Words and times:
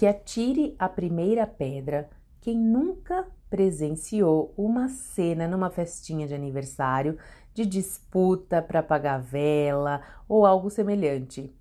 Que 0.00 0.06
atire 0.06 0.74
a 0.78 0.88
primeira 0.88 1.46
pedra 1.46 2.08
quem 2.40 2.56
nunca 2.56 3.26
presenciou 3.50 4.54
uma 4.56 4.88
cena 4.88 5.46
numa 5.46 5.68
festinha 5.68 6.26
de 6.26 6.34
aniversário 6.34 7.18
de 7.52 7.66
disputa 7.66 8.62
para 8.62 8.82
pagar 8.82 9.18
vela 9.18 10.00
ou 10.26 10.46
algo 10.46 10.70
semelhante. 10.70 11.54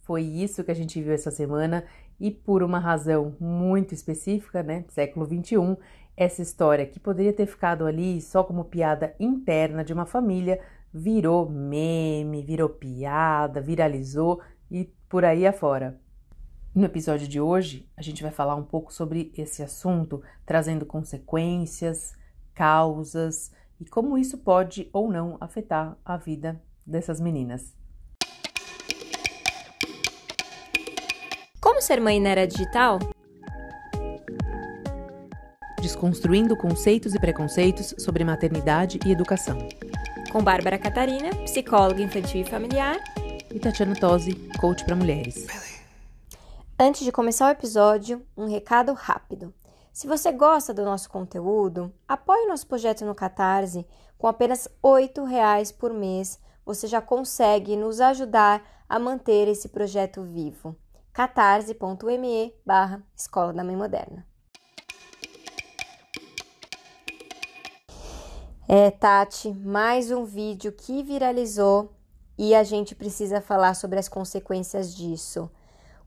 Foi 0.00 0.22
isso 0.24 0.64
que 0.64 0.72
a 0.72 0.74
gente 0.74 1.00
viu 1.00 1.12
essa 1.12 1.30
semana 1.30 1.84
e 2.18 2.32
por 2.32 2.64
uma 2.64 2.80
razão 2.80 3.36
muito 3.38 3.94
específica, 3.94 4.60
né, 4.60 4.84
século 4.88 5.24
21, 5.24 5.76
essa 6.16 6.42
história 6.42 6.86
que 6.86 6.98
poderia 6.98 7.32
ter 7.32 7.46
ficado 7.46 7.86
ali 7.86 8.20
só 8.20 8.42
como 8.42 8.64
piada 8.64 9.14
interna 9.20 9.84
de 9.84 9.92
uma 9.92 10.04
família 10.04 10.60
virou 10.92 11.48
meme, 11.48 12.42
virou 12.42 12.70
piada, 12.70 13.60
viralizou 13.60 14.40
e 14.68 14.92
por 15.08 15.24
aí 15.24 15.46
afora. 15.46 16.02
No 16.74 16.84
episódio 16.84 17.28
de 17.28 17.40
hoje, 17.40 17.88
a 17.96 18.02
gente 18.02 18.20
vai 18.20 18.32
falar 18.32 18.56
um 18.56 18.64
pouco 18.64 18.92
sobre 18.92 19.32
esse 19.36 19.62
assunto, 19.62 20.20
trazendo 20.44 20.84
consequências, 20.84 22.14
causas 22.52 23.52
e 23.80 23.84
como 23.84 24.18
isso 24.18 24.38
pode 24.38 24.90
ou 24.92 25.08
não 25.08 25.36
afetar 25.40 25.96
a 26.04 26.16
vida 26.16 26.60
dessas 26.84 27.20
meninas. 27.20 27.76
Como 31.60 31.80
ser 31.80 32.00
mãe 32.00 32.18
na 32.18 32.30
era 32.30 32.44
digital? 32.44 32.98
Desconstruindo 35.80 36.56
conceitos 36.56 37.14
e 37.14 37.20
preconceitos 37.20 37.94
sobre 37.98 38.24
maternidade 38.24 38.98
e 39.06 39.12
educação. 39.12 39.58
Com 40.32 40.42
Bárbara 40.42 40.76
Catarina, 40.76 41.30
psicóloga 41.44 42.02
infantil 42.02 42.40
e 42.40 42.44
familiar, 42.44 42.96
e 43.54 43.60
Tatiana 43.60 43.94
Tosi, 43.94 44.34
coach 44.58 44.84
para 44.84 44.96
mulheres. 44.96 45.73
Antes 46.76 47.04
de 47.04 47.12
começar 47.12 47.46
o 47.46 47.52
episódio, 47.52 48.26
um 48.36 48.46
recado 48.46 48.92
rápido. 48.94 49.54
Se 49.92 50.08
você 50.08 50.32
gosta 50.32 50.74
do 50.74 50.84
nosso 50.84 51.08
conteúdo, 51.08 51.94
apoie 52.08 52.48
nosso 52.48 52.66
projeto 52.66 53.04
no 53.04 53.14
Catarse. 53.14 53.86
Com 54.18 54.26
apenas 54.26 54.68
R$ 54.82 55.24
reais 55.24 55.70
por 55.70 55.94
mês, 55.94 56.40
você 56.66 56.88
já 56.88 57.00
consegue 57.00 57.76
nos 57.76 58.00
ajudar 58.00 58.60
a 58.88 58.98
manter 58.98 59.46
esse 59.46 59.68
projeto 59.68 60.24
vivo. 60.24 60.74
catarse.me 61.12 62.52
barra 62.66 63.04
Escola 63.16 63.52
da 63.52 63.62
Mãe 63.62 63.76
Moderna. 63.76 64.26
É, 68.66 68.90
Tati, 68.90 69.52
mais 69.52 70.10
um 70.10 70.24
vídeo 70.24 70.72
que 70.72 71.04
viralizou 71.04 71.94
e 72.36 72.52
a 72.52 72.64
gente 72.64 72.96
precisa 72.96 73.40
falar 73.40 73.74
sobre 73.74 74.00
as 74.00 74.08
consequências 74.08 74.92
disso. 74.92 75.48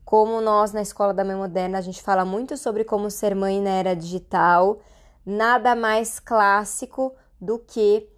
Como 0.08 0.40
nós 0.40 0.72
na 0.72 0.80
Escola 0.80 1.12
da 1.12 1.22
Mãe 1.22 1.36
Moderna 1.36 1.76
a 1.76 1.82
gente 1.82 2.02
fala 2.02 2.24
muito 2.24 2.56
sobre 2.56 2.82
como 2.82 3.10
ser 3.10 3.34
mãe 3.34 3.60
na 3.60 3.68
era 3.68 3.94
digital, 3.94 4.78
nada 5.22 5.76
mais 5.76 6.18
clássico 6.18 7.14
do 7.38 7.58
que 7.58 8.08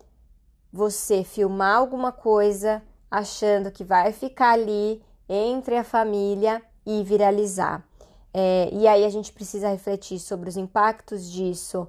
você 0.73 1.25
filmar 1.25 1.79
alguma 1.79 2.13
coisa 2.13 2.81
achando 3.11 3.73
que 3.73 3.83
vai 3.83 4.13
ficar 4.13 4.53
ali 4.53 5.03
entre 5.29 5.77
a 5.77 5.83
família 5.83 6.63
e 6.87 7.03
viralizar. 7.03 7.85
É, 8.33 8.71
e 8.73 8.87
aí 8.87 9.05
a 9.05 9.11
gente 9.11 9.33
precisa 9.33 9.69
refletir 9.69 10.21
sobre 10.21 10.49
os 10.49 10.57
impactos 10.57 11.29
disso 11.29 11.89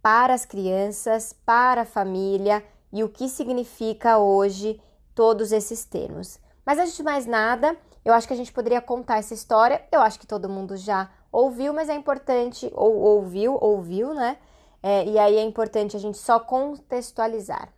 para 0.00 0.32
as 0.32 0.46
crianças, 0.46 1.34
para 1.44 1.82
a 1.82 1.84
família 1.84 2.64
e 2.90 3.04
o 3.04 3.08
que 3.10 3.28
significa 3.28 4.16
hoje 4.16 4.80
todos 5.14 5.52
esses 5.52 5.84
termos. 5.84 6.38
Mas 6.64 6.78
antes 6.78 6.96
de 6.96 7.02
mais 7.02 7.26
nada, 7.26 7.76
eu 8.06 8.14
acho 8.14 8.28
que 8.28 8.32
a 8.32 8.36
gente 8.36 8.52
poderia 8.52 8.80
contar 8.80 9.18
essa 9.18 9.34
história. 9.34 9.82
Eu 9.90 10.00
acho 10.00 10.20
que 10.20 10.28
todo 10.28 10.48
mundo 10.48 10.76
já 10.76 11.10
ouviu, 11.32 11.74
mas 11.74 11.88
é 11.88 11.94
importante, 11.96 12.70
ou 12.72 12.94
ouviu, 12.94 13.58
ouviu, 13.60 14.14
né? 14.14 14.36
É, 14.80 15.04
e 15.04 15.18
aí 15.18 15.34
é 15.34 15.42
importante 15.42 15.96
a 15.96 15.98
gente 15.98 16.16
só 16.16 16.38
contextualizar. 16.38 17.68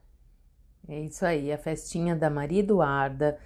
É 0.87 1.01
isso 1.01 1.25
aí, 1.25 1.51
a 1.51 1.57
festinha 1.57 2.15
da 2.15 2.29
Maria 2.29 2.61
Eduarda 2.61 3.39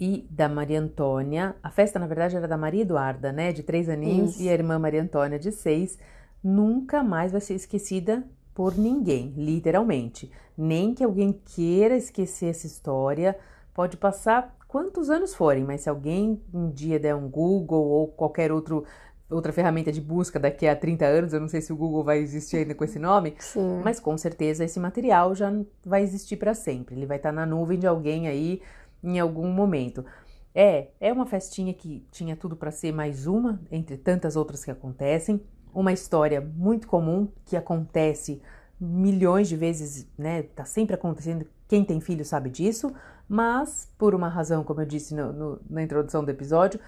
e 0.00 0.26
da 0.28 0.48
Maria 0.48 0.80
Antônia. 0.80 1.54
A 1.62 1.70
festa, 1.70 1.96
na 2.00 2.08
verdade, 2.08 2.36
era 2.36 2.48
da 2.48 2.56
Maria 2.56 2.82
Eduarda, 2.82 3.30
né? 3.30 3.52
De 3.52 3.62
três 3.62 3.88
aninhos, 3.88 4.32
isso. 4.32 4.42
e 4.42 4.48
a 4.48 4.52
irmã 4.52 4.80
Maria 4.80 5.02
Antônia, 5.02 5.38
de 5.38 5.52
seis. 5.52 5.96
Nunca 6.42 7.04
mais 7.04 7.30
vai 7.30 7.40
ser 7.40 7.54
esquecida 7.54 8.24
por 8.52 8.76
ninguém, 8.76 9.32
literalmente. 9.36 10.28
Nem 10.58 10.92
que 10.92 11.04
alguém 11.04 11.32
queira 11.32 11.96
esquecer 11.96 12.46
essa 12.46 12.66
história. 12.66 13.38
Pode 13.72 13.96
passar 13.96 14.58
quantos 14.70 15.10
anos 15.10 15.34
forem, 15.34 15.64
mas 15.64 15.80
se 15.80 15.90
alguém 15.90 16.40
um 16.54 16.70
dia 16.70 16.96
der 16.96 17.12
um 17.16 17.28
Google 17.28 17.88
ou 17.88 18.06
qualquer 18.06 18.52
outro 18.52 18.84
outra 19.28 19.52
ferramenta 19.52 19.92
de 19.92 20.00
busca 20.00 20.40
daqui 20.40 20.66
a 20.66 20.74
30 20.74 21.04
anos, 21.04 21.32
eu 21.32 21.40
não 21.40 21.48
sei 21.48 21.60
se 21.60 21.72
o 21.72 21.76
Google 21.76 22.02
vai 22.02 22.18
existir 22.18 22.58
ainda 22.58 22.74
com 22.74 22.84
esse 22.84 22.98
nome, 22.98 23.34
Sim. 23.38 23.80
mas 23.84 24.00
com 24.00 24.16
certeza 24.18 24.64
esse 24.64 24.80
material 24.80 25.34
já 25.34 25.52
vai 25.84 26.02
existir 26.02 26.36
para 26.36 26.52
sempre. 26.52 26.96
Ele 26.96 27.06
vai 27.06 27.16
estar 27.16 27.30
tá 27.30 27.32
na 27.32 27.46
nuvem 27.46 27.78
de 27.78 27.86
alguém 27.86 28.26
aí 28.26 28.60
em 29.02 29.20
algum 29.20 29.48
momento. 29.48 30.04
É, 30.52 30.88
é 31.00 31.12
uma 31.12 31.26
festinha 31.26 31.72
que 31.72 32.04
tinha 32.10 32.34
tudo 32.36 32.56
para 32.56 32.72
ser 32.72 32.92
mais 32.92 33.26
uma 33.26 33.60
entre 33.70 33.96
tantas 33.96 34.34
outras 34.34 34.64
que 34.64 34.70
acontecem, 34.70 35.40
uma 35.72 35.92
história 35.92 36.40
muito 36.40 36.88
comum 36.88 37.28
que 37.44 37.56
acontece 37.56 38.42
milhões 38.80 39.48
de 39.48 39.56
vezes, 39.56 40.08
né? 40.16 40.42
Tá 40.42 40.64
sempre 40.64 40.94
acontecendo. 40.94 41.46
Quem 41.68 41.84
tem 41.84 42.00
filho 42.00 42.24
sabe 42.24 42.50
disso, 42.50 42.92
mas 43.30 43.88
por 43.96 44.12
uma 44.12 44.28
razão, 44.28 44.64
como 44.64 44.80
eu 44.80 44.86
disse 44.86 45.14
no, 45.14 45.32
no, 45.32 45.60
na 45.70 45.84
introdução 45.84 46.24
do 46.24 46.30
episódio, 46.32 46.80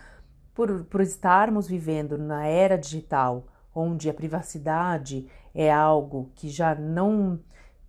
por, 0.53 0.83
por 0.87 1.01
estarmos 1.01 1.69
vivendo 1.69 2.19
na 2.19 2.45
era 2.45 2.77
digital, 2.77 3.47
onde 3.73 4.11
a 4.11 4.15
privacidade 4.15 5.29
é 5.55 5.73
algo 5.73 6.33
que 6.35 6.49
já 6.49 6.75
não 6.75 7.39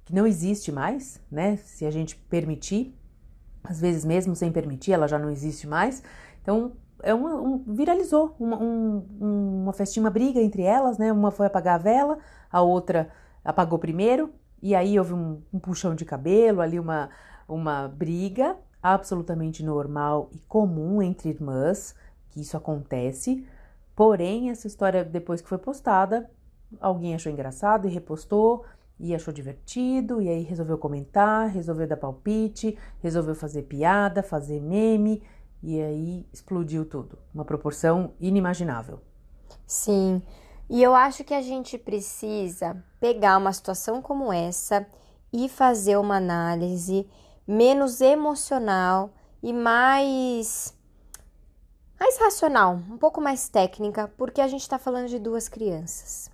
que 0.06 0.14
não 0.14 0.28
existe 0.28 0.72
mais, 0.72 1.20
né? 1.32 1.58
Se 1.58 1.84
a 1.84 1.90
gente 1.90 2.16
permitir, 2.16 2.96
às 3.64 3.82
vezes 3.82 4.06
mesmo 4.06 4.36
sem 4.36 4.52
permitir, 4.52 4.92
ela 4.92 5.08
já 5.08 5.18
não 5.18 5.32
existe 5.32 5.66
mais. 5.66 6.04
Então 6.44 6.74
é 7.02 7.12
uma, 7.12 7.34
um, 7.34 7.58
viralizou 7.74 8.36
uma, 8.40 8.62
um, 8.62 9.04
uma 9.64 9.74
festinha, 9.74 10.04
uma 10.04 10.12
briga 10.12 10.40
entre 10.40 10.62
elas, 10.62 11.00
né? 11.00 11.12
Uma 11.12 11.32
foi 11.32 11.48
apagar 11.48 11.76
a 11.76 11.80
vela, 11.80 12.20
a 12.52 12.62
outra 12.62 13.10
apagou 13.44 13.80
primeiro, 13.80 14.32
e 14.62 14.76
aí 14.76 15.00
houve 15.00 15.16
um, 15.16 15.42
um 15.52 15.58
puxão 15.58 15.96
de 15.96 16.06
cabelo, 16.06 16.62
ali 16.62 16.80
uma, 16.80 17.10
uma 17.54 17.88
briga 17.88 18.58
absolutamente 18.82 19.64
normal 19.64 20.30
e 20.34 20.40
comum 20.40 21.02
entre 21.02 21.30
irmãs, 21.30 21.96
que 22.30 22.42
isso 22.42 22.58
acontece. 22.58 23.48
Porém, 23.96 24.50
essa 24.50 24.68
história, 24.68 25.06
depois 25.06 25.42
que 25.42 25.48
foi 25.48 25.58
postada, 25.58 26.30
alguém 26.82 27.16
achou 27.16 27.32
engraçado 27.32 27.88
e 27.88 27.92
repostou, 27.92 28.66
e 29.00 29.14
achou 29.14 29.34
divertido, 29.34 30.22
e 30.22 30.30
aí 30.30 30.44
resolveu 30.44 30.78
comentar, 30.78 31.50
resolveu 31.50 31.88
dar 31.88 31.98
palpite, 31.98 32.78
resolveu 33.00 33.36
fazer 33.36 33.64
piada, 33.64 34.22
fazer 34.22 34.62
meme, 34.62 35.22
e 35.62 35.82
aí 35.82 36.28
explodiu 36.32 36.86
tudo. 36.86 37.18
Uma 37.34 37.46
proporção 37.46 38.14
inimaginável. 38.20 39.00
Sim. 39.66 40.22
E 40.70 40.82
eu 40.82 40.94
acho 40.94 41.24
que 41.24 41.34
a 41.34 41.42
gente 41.42 41.78
precisa 41.78 42.84
pegar 43.00 43.38
uma 43.38 43.54
situação 43.54 44.02
como 44.02 44.32
essa 44.32 44.86
e 45.32 45.50
fazer 45.50 45.98
uma 45.98 46.18
análise 46.18 47.08
menos 47.48 48.02
emocional 48.02 49.12
e 49.42 49.52
mais 49.52 50.74
mais 52.00 52.18
racional, 52.18 52.74
um 52.74 52.98
pouco 52.98 53.22
mais 53.22 53.48
técnica, 53.48 54.12
porque 54.18 54.42
a 54.42 54.48
gente 54.48 54.62
está 54.62 54.78
falando 54.78 55.08
de 55.08 55.18
duas 55.18 55.48
crianças. 55.48 56.30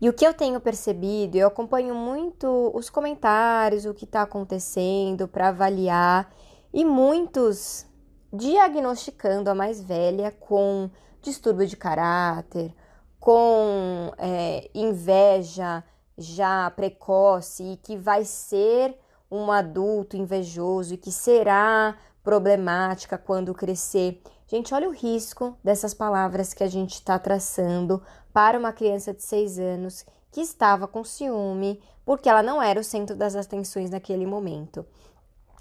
E 0.00 0.08
o 0.08 0.12
que 0.12 0.24
eu 0.24 0.32
tenho 0.32 0.60
percebido, 0.60 1.36
eu 1.36 1.48
acompanho 1.48 1.94
muito 1.94 2.70
os 2.74 2.88
comentários, 2.88 3.86
o 3.86 3.94
que 3.94 4.04
está 4.04 4.22
acontecendo 4.22 5.26
para 5.26 5.48
avaliar, 5.48 6.32
e 6.72 6.84
muitos 6.84 7.86
diagnosticando 8.32 9.50
a 9.50 9.54
mais 9.54 9.82
velha 9.82 10.30
com 10.30 10.90
distúrbio 11.22 11.66
de 11.66 11.76
caráter, 11.76 12.74
com 13.18 14.12
é, 14.18 14.70
inveja 14.74 15.82
já 16.18 16.70
precoce 16.70 17.72
e 17.72 17.76
que 17.76 17.96
vai 17.96 18.24
ser 18.24 18.96
um 19.30 19.50
adulto 19.50 20.16
invejoso 20.16 20.94
e 20.94 20.96
que 20.96 21.12
será 21.12 21.96
problemática 22.22 23.16
quando 23.16 23.54
crescer. 23.54 24.22
Gente, 24.46 24.72
olha 24.74 24.88
o 24.88 24.92
risco 24.92 25.56
dessas 25.62 25.94
palavras 25.94 26.54
que 26.54 26.62
a 26.62 26.68
gente 26.68 26.94
está 26.94 27.18
traçando 27.18 28.02
para 28.32 28.58
uma 28.58 28.72
criança 28.72 29.12
de 29.12 29.22
6 29.22 29.58
anos 29.58 30.06
que 30.30 30.40
estava 30.40 30.86
com 30.86 31.02
ciúme 31.02 31.80
porque 32.04 32.28
ela 32.28 32.42
não 32.42 32.62
era 32.62 32.78
o 32.78 32.84
centro 32.84 33.16
das 33.16 33.34
atenções 33.34 33.90
naquele 33.90 34.26
momento. 34.26 34.86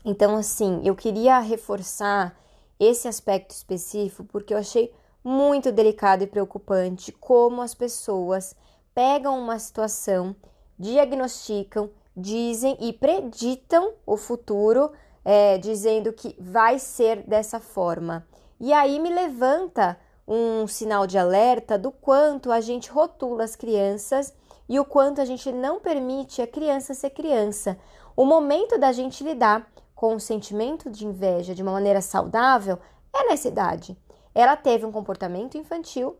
Então, 0.03 0.35
assim, 0.35 0.81
eu 0.83 0.95
queria 0.95 1.39
reforçar 1.39 2.37
esse 2.79 3.07
aspecto 3.07 3.51
específico 3.51 4.23
porque 4.25 4.53
eu 4.53 4.57
achei 4.59 4.93
muito 5.23 5.71
delicado 5.71 6.23
e 6.23 6.27
preocupante 6.27 7.11
como 7.11 7.63
as 7.63 7.73
pessoas 7.73 8.55
pegam 8.93 9.39
uma 9.39 9.57
situação, 9.57 10.35
diagnosticam, 10.77 11.89
dizem 12.15 12.77
e 12.79 12.93
preditam 12.93 13.93
o 14.05 14.15
futuro, 14.17 14.91
é, 15.23 15.57
dizendo 15.57 16.13
que 16.13 16.35
vai 16.39 16.79
ser 16.79 17.23
dessa 17.23 17.59
forma. 17.59 18.25
E 18.59 18.71
aí 18.71 18.99
me 18.99 19.09
levanta 19.09 19.99
um 20.27 20.65
sinal 20.67 21.05
de 21.05 21.17
alerta 21.17 21.77
do 21.77 21.91
quanto 21.91 22.51
a 22.51 22.61
gente 22.61 22.89
rotula 22.89 23.43
as 23.43 23.55
crianças 23.55 24.33
e 24.67 24.79
o 24.79 24.85
quanto 24.85 25.21
a 25.21 25.25
gente 25.25 25.51
não 25.51 25.79
permite 25.79 26.41
a 26.41 26.47
criança 26.47 26.93
ser 26.93 27.11
criança. 27.11 27.77
O 28.15 28.25
momento 28.25 28.79
da 28.79 28.91
gente 28.91 29.23
lidar 29.23 29.69
com 29.93 30.15
o 30.15 30.19
sentimento 30.19 30.89
de 30.89 31.05
inveja 31.05 31.53
de 31.53 31.61
uma 31.61 31.71
maneira 31.71 32.01
saudável 32.01 32.79
é 33.13 33.27
nessa 33.29 33.47
idade. 33.47 33.97
Ela 34.33 34.55
teve 34.55 34.85
um 34.85 34.91
comportamento 34.91 35.57
infantil, 35.57 36.17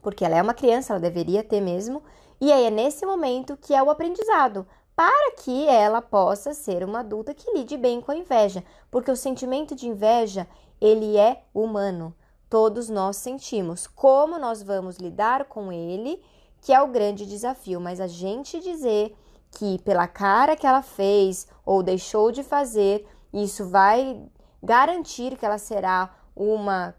porque 0.00 0.24
ela 0.24 0.36
é 0.36 0.42
uma 0.42 0.54
criança, 0.54 0.92
ela 0.92 1.00
deveria 1.00 1.42
ter 1.42 1.60
mesmo, 1.60 2.02
e 2.40 2.52
aí 2.52 2.64
é 2.64 2.70
nesse 2.70 3.04
momento 3.04 3.56
que 3.56 3.74
é 3.74 3.82
o 3.82 3.90
aprendizado, 3.90 4.66
para 4.96 5.32
que 5.32 5.66
ela 5.66 6.00
possa 6.00 6.54
ser 6.54 6.84
uma 6.84 7.00
adulta 7.00 7.34
que 7.34 7.50
lide 7.52 7.76
bem 7.76 8.00
com 8.00 8.12
a 8.12 8.16
inveja, 8.16 8.62
porque 8.90 9.10
o 9.10 9.16
sentimento 9.16 9.74
de 9.74 9.88
inveja, 9.88 10.46
ele 10.80 11.16
é 11.16 11.42
humano. 11.52 12.14
Todos 12.48 12.88
nós 12.88 13.16
sentimos. 13.16 13.86
Como 13.86 14.38
nós 14.38 14.62
vamos 14.62 14.96
lidar 14.96 15.46
com 15.46 15.72
ele, 15.72 16.22
que 16.60 16.72
é 16.72 16.80
o 16.80 16.88
grande 16.88 17.26
desafio, 17.26 17.80
mas 17.80 18.00
a 18.00 18.06
gente 18.06 18.60
dizer 18.60 19.16
que 19.50 19.78
pela 19.82 20.06
cara 20.06 20.56
que 20.56 20.66
ela 20.66 20.82
fez 20.82 21.48
ou 21.64 21.82
deixou 21.82 22.30
de 22.30 22.42
fazer, 22.42 23.06
isso 23.32 23.68
vai 23.68 24.22
garantir 24.62 25.36
que 25.36 25.44
ela 25.44 25.58
será 25.58 26.14
uma 26.34 26.94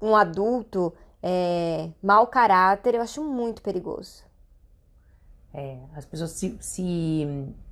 um 0.00 0.14
adulto 0.14 0.92
é, 1.20 1.90
mau 2.00 2.26
caráter, 2.28 2.94
eu 2.94 3.02
acho 3.02 3.22
muito 3.22 3.62
perigoso. 3.62 4.27
É, 5.58 5.76
as 5.96 6.04
pessoas 6.04 6.30
se, 6.30 6.56
se 6.60 7.26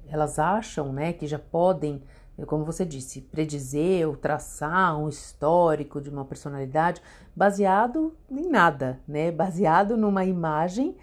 elas 0.09 0.41
acham, 0.41 0.93
né, 0.93 1.13
que 1.13 1.25
já 1.25 1.39
podem, 1.39 2.03
como 2.45 2.65
você 2.65 2.85
disse, 2.85 3.21
predizer 3.21 4.09
ou 4.09 4.17
traçar 4.17 4.99
um 4.99 5.09
histórico 5.09 6.01
de 6.01 6.11
uma 6.11 6.25
personalidade 6.25 7.01
baseado 7.35 8.13
em 8.29 8.49
nada, 8.49 8.99
né? 9.07 9.31
Baseado 9.31 9.97
numa 9.97 10.25
imagem 10.25 10.97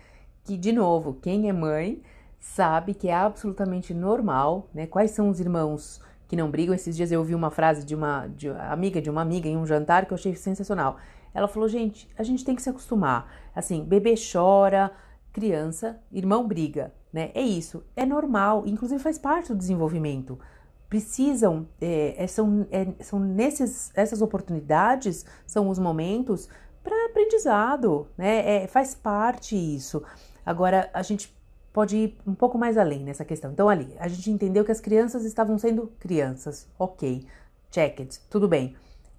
que, 0.43 0.57
de 0.57 0.73
novo, 0.73 1.13
quem 1.21 1.47
é 1.47 1.53
mãe 1.53 2.01
sabe 2.37 2.93
que 2.93 3.07
é 3.07 3.15
absolutamente 3.15 3.93
normal, 3.93 4.67
né? 4.73 4.85
Quais 4.85 5.11
são 5.11 5.29
os 5.29 5.39
irmãos 5.39 6.01
que 6.27 6.35
não 6.35 6.51
brigam? 6.51 6.75
Esses 6.75 6.97
dias 6.97 7.13
eu 7.13 7.21
ouvi 7.21 7.33
uma 7.33 7.49
frase 7.49 7.85
de 7.85 7.95
uma 7.95 8.27
de, 8.27 8.49
amiga 8.49 9.01
de 9.01 9.09
uma 9.09 9.21
amiga 9.21 9.47
em 9.47 9.55
um 9.55 9.65
jantar 9.65 10.05
que 10.05 10.11
eu 10.11 10.15
achei 10.15 10.35
sensacional. 10.35 10.97
Ela 11.33 11.47
falou: 11.47 11.69
gente, 11.69 12.09
a 12.17 12.23
gente 12.23 12.43
tem 12.43 12.55
que 12.55 12.61
se 12.61 12.69
acostumar. 12.69 13.31
Assim, 13.55 13.85
bebê 13.85 14.15
chora, 14.15 14.91
criança, 15.33 15.99
irmão 16.11 16.47
briga, 16.47 16.93
né? 17.11 17.31
É 17.33 17.41
isso, 17.41 17.83
é 17.95 18.05
normal, 18.05 18.63
inclusive 18.65 19.01
faz 19.01 19.17
parte 19.17 19.49
do 19.49 19.57
desenvolvimento. 19.57 20.39
Precisam, 20.87 21.67
é, 21.81 22.23
é, 22.23 22.27
são, 22.27 22.67
é, 22.71 22.87
são 23.03 23.19
nesses, 23.19 23.91
essas 23.95 24.21
oportunidades, 24.21 25.25
são 25.45 25.67
os 25.67 25.79
momentos 25.79 26.47
para 26.83 27.07
aprendizado, 27.07 28.07
né? 28.15 28.63
É, 28.63 28.67
faz 28.67 28.93
parte 28.93 29.55
isso. 29.55 30.03
Agora, 30.45 30.89
a 30.93 31.01
gente 31.01 31.35
pode 31.73 31.97
ir 31.97 32.17
um 32.27 32.35
pouco 32.35 32.57
mais 32.57 32.77
além 32.77 33.03
nessa 33.03 33.25
questão. 33.25 33.51
Então, 33.51 33.67
ali, 33.67 33.95
a 33.97 34.07
gente 34.07 34.29
entendeu 34.29 34.63
que 34.63 34.71
as 34.71 34.79
crianças 34.79 35.25
estavam 35.25 35.57
sendo 35.57 35.91
crianças, 35.99 36.67
ok, 36.77 37.25
check 37.71 37.99
it, 37.99 38.19
tudo 38.29 38.47
bem. 38.47 38.75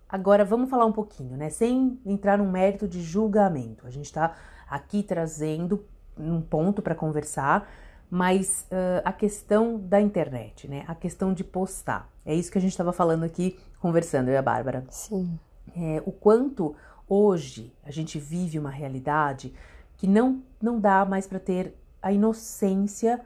Agora, 0.09 0.45
vamos 0.45 0.71
falar 0.71 0.87
um 0.87 0.93
pouquinho, 0.93 1.37
né? 1.37 1.51
Sem 1.51 1.99
entrar 2.07 2.39
num 2.39 2.49
mérito 2.49 2.87
de 2.87 3.03
julgamento. 3.03 3.85
A 3.85 3.91
gente 3.91 4.05
está 4.05 4.37
aqui 4.69 5.03
trazendo 5.03 5.85
um 6.19 6.41
ponto 6.41 6.81
para 6.83 6.95
conversar, 6.95 7.69
mas 8.11 8.67
uh, 8.71 9.03
a 9.05 9.13
questão 9.13 9.79
da 9.79 10.01
internet, 10.01 10.69
né? 10.69 10.85
A 10.87 10.95
questão 10.95 11.33
de 11.33 11.43
postar. 11.43 12.09
É 12.25 12.35
isso 12.35 12.51
que 12.51 12.59
a 12.59 12.61
gente 12.61 12.71
estava 12.71 12.93
falando 12.93 13.25
aqui, 13.25 13.59
conversando, 13.81 14.29
eu 14.29 14.35
e 14.35 14.37
a 14.37 14.43
Bárbara. 14.43 14.85
Sim. 14.91 15.39
É, 15.77 16.03
o 16.07 16.13
quanto 16.13 16.75
hoje 17.09 17.73
a 17.83 17.91
gente 17.91 18.19
vive 18.19 18.59
uma 18.59 18.71
realidade 18.71 19.53
que 19.97 20.07
não, 20.07 20.43
não 20.61 20.79
dá 20.79 21.05
mais 21.05 21.27
para 21.27 21.39
ter 21.39 21.75
a 22.01 22.13
inocência, 22.13 23.21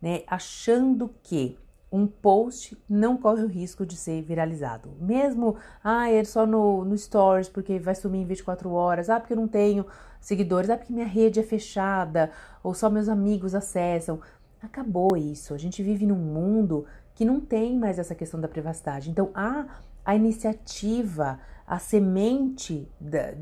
né? 0.00 0.22
Achando 0.26 1.14
que 1.22 1.58
um 1.92 2.06
post 2.06 2.76
não 2.88 3.18
corre 3.18 3.42
o 3.42 3.46
risco 3.46 3.84
de 3.84 3.96
ser 3.96 4.22
viralizado. 4.22 4.96
Mesmo, 4.98 5.56
ah, 5.84 6.10
é 6.10 6.24
só 6.24 6.46
no, 6.46 6.84
no 6.86 6.96
Stories, 6.96 7.50
porque 7.50 7.78
vai 7.78 7.94
sumir 7.94 8.22
em 8.22 8.24
24 8.24 8.72
horas, 8.72 9.10
ah, 9.10 9.20
porque 9.20 9.34
eu 9.34 9.36
não 9.36 9.46
tenho 9.46 9.84
seguidores, 10.18 10.70
ah, 10.70 10.76
porque 10.78 10.92
minha 10.92 11.06
rede 11.06 11.38
é 11.38 11.42
fechada, 11.42 12.30
ou 12.62 12.72
só 12.72 12.88
meus 12.88 13.10
amigos 13.10 13.54
acessam. 13.54 14.20
Acabou 14.62 15.16
isso. 15.16 15.52
A 15.52 15.58
gente 15.58 15.82
vive 15.82 16.06
num 16.06 16.16
mundo 16.16 16.86
que 17.14 17.26
não 17.26 17.40
tem 17.40 17.78
mais 17.78 17.98
essa 17.98 18.14
questão 18.14 18.40
da 18.40 18.48
privacidade. 18.48 19.10
Então, 19.10 19.30
a, 19.34 19.66
a 20.02 20.16
iniciativa, 20.16 21.38
a 21.66 21.78
semente 21.78 22.88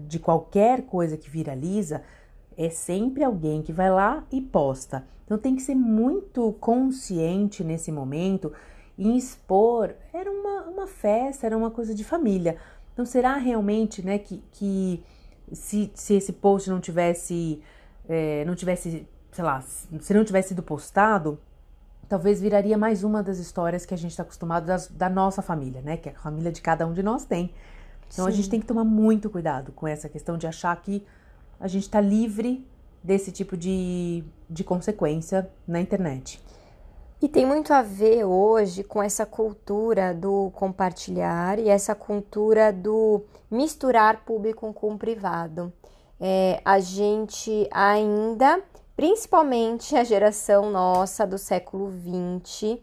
de 0.08 0.18
qualquer 0.18 0.82
coisa 0.82 1.16
que 1.16 1.30
viraliza, 1.30 2.02
é 2.60 2.68
sempre 2.68 3.24
alguém 3.24 3.62
que 3.62 3.72
vai 3.72 3.90
lá 3.90 4.22
e 4.30 4.38
posta. 4.38 5.02
Então 5.24 5.38
tem 5.38 5.56
que 5.56 5.62
ser 5.62 5.74
muito 5.74 6.52
consciente 6.60 7.64
nesse 7.64 7.90
momento 7.90 8.52
em 8.98 9.16
expor. 9.16 9.94
Era 10.12 10.30
uma, 10.30 10.64
uma 10.64 10.86
festa, 10.86 11.46
era 11.46 11.56
uma 11.56 11.70
coisa 11.70 11.94
de 11.94 12.04
família. 12.04 12.58
Então 12.92 13.06
será 13.06 13.36
realmente 13.36 14.04
né, 14.04 14.18
que, 14.18 14.44
que 14.52 15.02
se, 15.50 15.90
se 15.94 16.14
esse 16.14 16.34
post 16.34 16.68
não 16.68 16.80
tivesse, 16.80 17.62
é, 18.06 18.44
não 18.44 18.54
tivesse, 18.54 19.08
sei 19.32 19.44
lá, 19.44 19.62
se 19.62 20.12
não 20.12 20.22
tivesse 20.22 20.48
sido 20.48 20.62
postado, 20.62 21.40
talvez 22.10 22.42
viraria 22.42 22.76
mais 22.76 23.02
uma 23.02 23.22
das 23.22 23.38
histórias 23.38 23.86
que 23.86 23.94
a 23.94 23.96
gente 23.96 24.10
está 24.10 24.22
acostumado 24.22 24.66
das, 24.66 24.86
da 24.88 25.08
nossa 25.08 25.40
família, 25.40 25.80
né? 25.80 25.96
Que 25.96 26.10
a 26.10 26.14
família 26.14 26.52
de 26.52 26.60
cada 26.60 26.86
um 26.86 26.92
de 26.92 27.02
nós 27.02 27.24
tem. 27.24 27.54
Então 28.12 28.26
Sim. 28.26 28.30
a 28.30 28.34
gente 28.34 28.50
tem 28.50 28.60
que 28.60 28.66
tomar 28.66 28.84
muito 28.84 29.30
cuidado 29.30 29.72
com 29.72 29.88
essa 29.88 30.10
questão 30.10 30.36
de 30.36 30.46
achar 30.46 30.76
que 30.82 31.02
a 31.60 31.68
gente 31.68 31.82
está 31.82 32.00
livre 32.00 32.66
desse 33.02 33.30
tipo 33.30 33.56
de, 33.56 34.24
de 34.48 34.64
consequência 34.64 35.50
na 35.68 35.80
internet. 35.80 36.42
E 37.22 37.28
tem 37.28 37.44
muito 37.44 37.74
a 37.74 37.82
ver 37.82 38.24
hoje 38.24 38.82
com 38.82 39.02
essa 39.02 39.26
cultura 39.26 40.14
do 40.14 40.50
compartilhar 40.54 41.58
e 41.58 41.68
essa 41.68 41.94
cultura 41.94 42.72
do 42.72 43.22
misturar 43.50 44.24
público 44.24 44.72
com 44.72 44.96
privado. 44.96 45.70
É, 46.18 46.62
a 46.64 46.80
gente 46.80 47.68
ainda, 47.70 48.62
principalmente 48.96 49.94
a 49.96 50.02
geração 50.02 50.70
nossa 50.70 51.26
do 51.26 51.36
século 51.36 51.92
XX, 51.92 52.78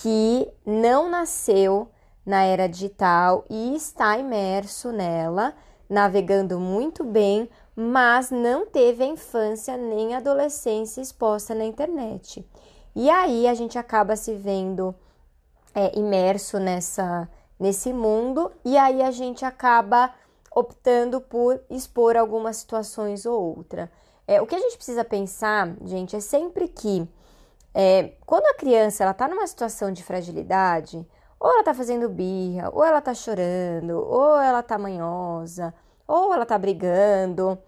que 0.00 0.48
não 0.66 1.08
nasceu 1.08 1.88
na 2.26 2.44
era 2.44 2.66
digital 2.66 3.44
e 3.48 3.74
está 3.74 4.18
imerso 4.18 4.92
nela, 4.92 5.54
navegando 5.88 6.60
muito 6.60 7.04
bem, 7.04 7.48
mas 7.74 8.30
não 8.30 8.66
teve 8.66 9.02
a 9.02 9.06
infância 9.06 9.76
nem 9.76 10.14
a 10.14 10.18
adolescência 10.18 11.00
exposta 11.00 11.54
na 11.54 11.64
internet. 11.64 12.46
E 12.94 13.08
aí 13.08 13.48
a 13.48 13.54
gente 13.54 13.78
acaba 13.78 14.16
se 14.16 14.34
vendo 14.34 14.94
é, 15.74 15.98
imerso 15.98 16.58
nessa, 16.58 17.28
nesse 17.58 17.92
mundo 17.92 18.52
e 18.64 18.76
aí 18.76 19.02
a 19.02 19.10
gente 19.10 19.44
acaba 19.44 20.12
optando 20.54 21.20
por 21.20 21.60
expor 21.70 22.16
algumas 22.16 22.56
situações 22.58 23.24
ou 23.24 23.56
outra. 23.56 23.90
É, 24.26 24.40
o 24.40 24.46
que 24.46 24.54
a 24.54 24.58
gente 24.60 24.76
precisa 24.76 25.04
pensar, 25.04 25.74
gente, 25.84 26.14
é 26.14 26.20
sempre 26.20 26.68
que 26.68 27.08
é, 27.74 28.12
quando 28.26 28.44
a 28.46 28.54
criança 28.54 29.02
ela 29.02 29.12
está 29.12 29.26
numa 29.26 29.46
situação 29.46 29.90
de 29.90 30.02
fragilidade, 30.02 31.06
ou 31.40 31.50
ela 31.50 31.60
está 31.60 31.74
fazendo 31.74 32.08
birra, 32.08 32.70
ou 32.72 32.84
ela 32.84 32.98
está 32.98 33.14
chorando, 33.14 33.98
ou 33.98 34.38
ela 34.38 34.60
está 34.60 34.78
manhosa, 34.78 35.74
ou 36.06 36.32
ela 36.32 36.46
tá 36.46 36.58
brigando. 36.58 37.58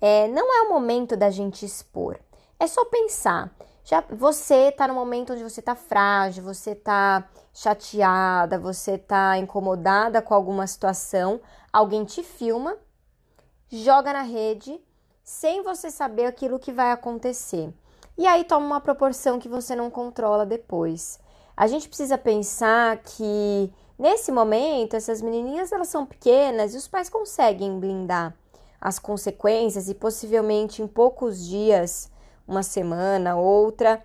É, 0.00 0.26
não 0.28 0.52
é 0.52 0.62
o 0.62 0.70
momento 0.70 1.16
da 1.16 1.30
gente 1.30 1.64
expor. 1.64 2.18
É 2.58 2.66
só 2.66 2.84
pensar. 2.86 3.54
Já 3.84 4.02
você 4.10 4.70
tá 4.70 4.86
no 4.86 4.94
momento 4.94 5.32
onde 5.32 5.42
você 5.42 5.60
tá 5.60 5.74
frágil, 5.74 6.44
você 6.44 6.74
tá 6.74 7.28
chateada, 7.52 8.58
você 8.58 8.96
tá 8.96 9.36
incomodada 9.38 10.22
com 10.22 10.34
alguma 10.34 10.66
situação, 10.66 11.40
alguém 11.72 12.04
te 12.04 12.22
filma, 12.22 12.76
joga 13.68 14.12
na 14.12 14.22
rede, 14.22 14.80
sem 15.24 15.62
você 15.62 15.90
saber 15.90 16.26
aquilo 16.26 16.58
que 16.58 16.72
vai 16.72 16.92
acontecer. 16.92 17.72
E 18.16 18.26
aí 18.26 18.44
toma 18.44 18.66
uma 18.66 18.80
proporção 18.80 19.38
que 19.38 19.48
você 19.48 19.74
não 19.74 19.90
controla 19.90 20.46
depois. 20.46 21.18
A 21.56 21.66
gente 21.66 21.88
precisa 21.88 22.16
pensar 22.16 22.98
que 22.98 23.72
Nesse 24.02 24.32
momento, 24.32 24.96
essas 24.96 25.22
menininhas 25.22 25.70
elas 25.70 25.86
são 25.86 26.04
pequenas 26.04 26.74
e 26.74 26.76
os 26.76 26.88
pais 26.88 27.08
conseguem 27.08 27.78
blindar 27.78 28.34
as 28.80 28.98
consequências 28.98 29.88
e 29.88 29.94
possivelmente 29.94 30.82
em 30.82 30.88
poucos 30.88 31.46
dias, 31.46 32.10
uma 32.44 32.64
semana, 32.64 33.36
outra, 33.36 34.04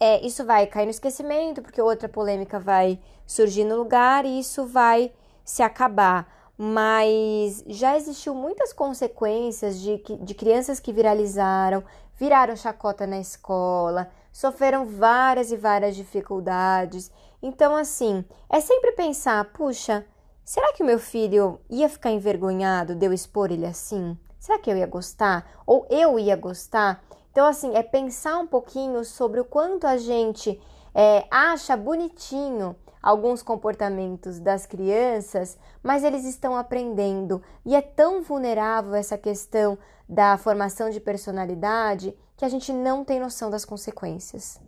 é, 0.00 0.26
isso 0.26 0.42
vai 0.42 0.66
cair 0.66 0.86
no 0.86 0.90
esquecimento, 0.90 1.60
porque 1.60 1.82
outra 1.82 2.08
polêmica 2.08 2.58
vai 2.58 2.98
surgir 3.26 3.64
no 3.64 3.76
lugar 3.76 4.24
e 4.24 4.38
isso 4.38 4.64
vai 4.64 5.12
se 5.44 5.62
acabar. 5.62 6.26
Mas 6.56 7.62
já 7.66 7.98
existiu 7.98 8.34
muitas 8.34 8.72
consequências 8.72 9.80
de, 9.80 9.98
de 9.98 10.34
crianças 10.34 10.80
que 10.80 10.94
viralizaram, 10.94 11.84
viraram 12.16 12.56
chacota 12.56 13.06
na 13.06 13.20
escola, 13.20 14.10
sofreram 14.34 14.84
várias 14.84 15.52
e 15.52 15.56
várias 15.56 15.94
dificuldades. 15.94 17.08
Então, 17.40 17.76
assim, 17.76 18.24
é 18.50 18.60
sempre 18.60 18.90
pensar: 18.92 19.44
puxa, 19.52 20.04
será 20.44 20.72
que 20.72 20.82
o 20.82 20.86
meu 20.86 20.98
filho 20.98 21.60
ia 21.70 21.88
ficar 21.88 22.10
envergonhado 22.10 22.96
de 22.96 23.06
eu 23.06 23.12
expor 23.12 23.52
ele 23.52 23.64
assim? 23.64 24.18
Será 24.40 24.58
que 24.58 24.68
eu 24.68 24.76
ia 24.76 24.88
gostar? 24.88 25.48
Ou 25.64 25.86
eu 25.88 26.18
ia 26.18 26.34
gostar? 26.36 27.02
Então, 27.30 27.46
assim, 27.46 27.76
é 27.76 27.82
pensar 27.82 28.38
um 28.38 28.46
pouquinho 28.46 29.04
sobre 29.04 29.38
o 29.38 29.44
quanto 29.44 29.86
a 29.86 29.96
gente 29.96 30.60
é, 30.92 31.26
acha 31.30 31.76
bonitinho 31.76 32.76
alguns 33.00 33.42
comportamentos 33.42 34.40
das 34.40 34.66
crianças, 34.66 35.56
mas 35.82 36.02
eles 36.02 36.24
estão 36.24 36.56
aprendendo 36.56 37.40
e 37.64 37.76
é 37.76 37.82
tão 37.82 38.22
vulnerável 38.22 38.94
essa 38.94 39.16
questão 39.16 39.78
da 40.08 40.36
formação 40.38 40.90
de 40.90 41.00
personalidade 41.00 42.16
que 42.36 42.44
a 42.44 42.48
gente 42.48 42.72
não 42.72 43.04
tem 43.04 43.20
noção 43.20 43.50
das 43.50 43.64
consequências. 43.64 44.60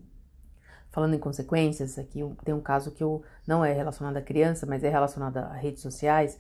Falando 0.91 1.15
em 1.15 1.19
consequências, 1.19 1.99
aqui 1.99 2.21
tem 2.45 2.55
um 2.55 2.61
caso 2.61 2.91
que 2.91 3.03
eu 3.03 3.23
não 3.47 3.65
é 3.65 3.73
relacionado 3.73 4.17
à 4.17 4.23
criança, 4.23 4.65
mas 4.67 4.83
é 4.83 4.89
relacionado 4.89 5.37
a 5.39 5.53
redes 5.53 5.83
sociais, 5.83 6.39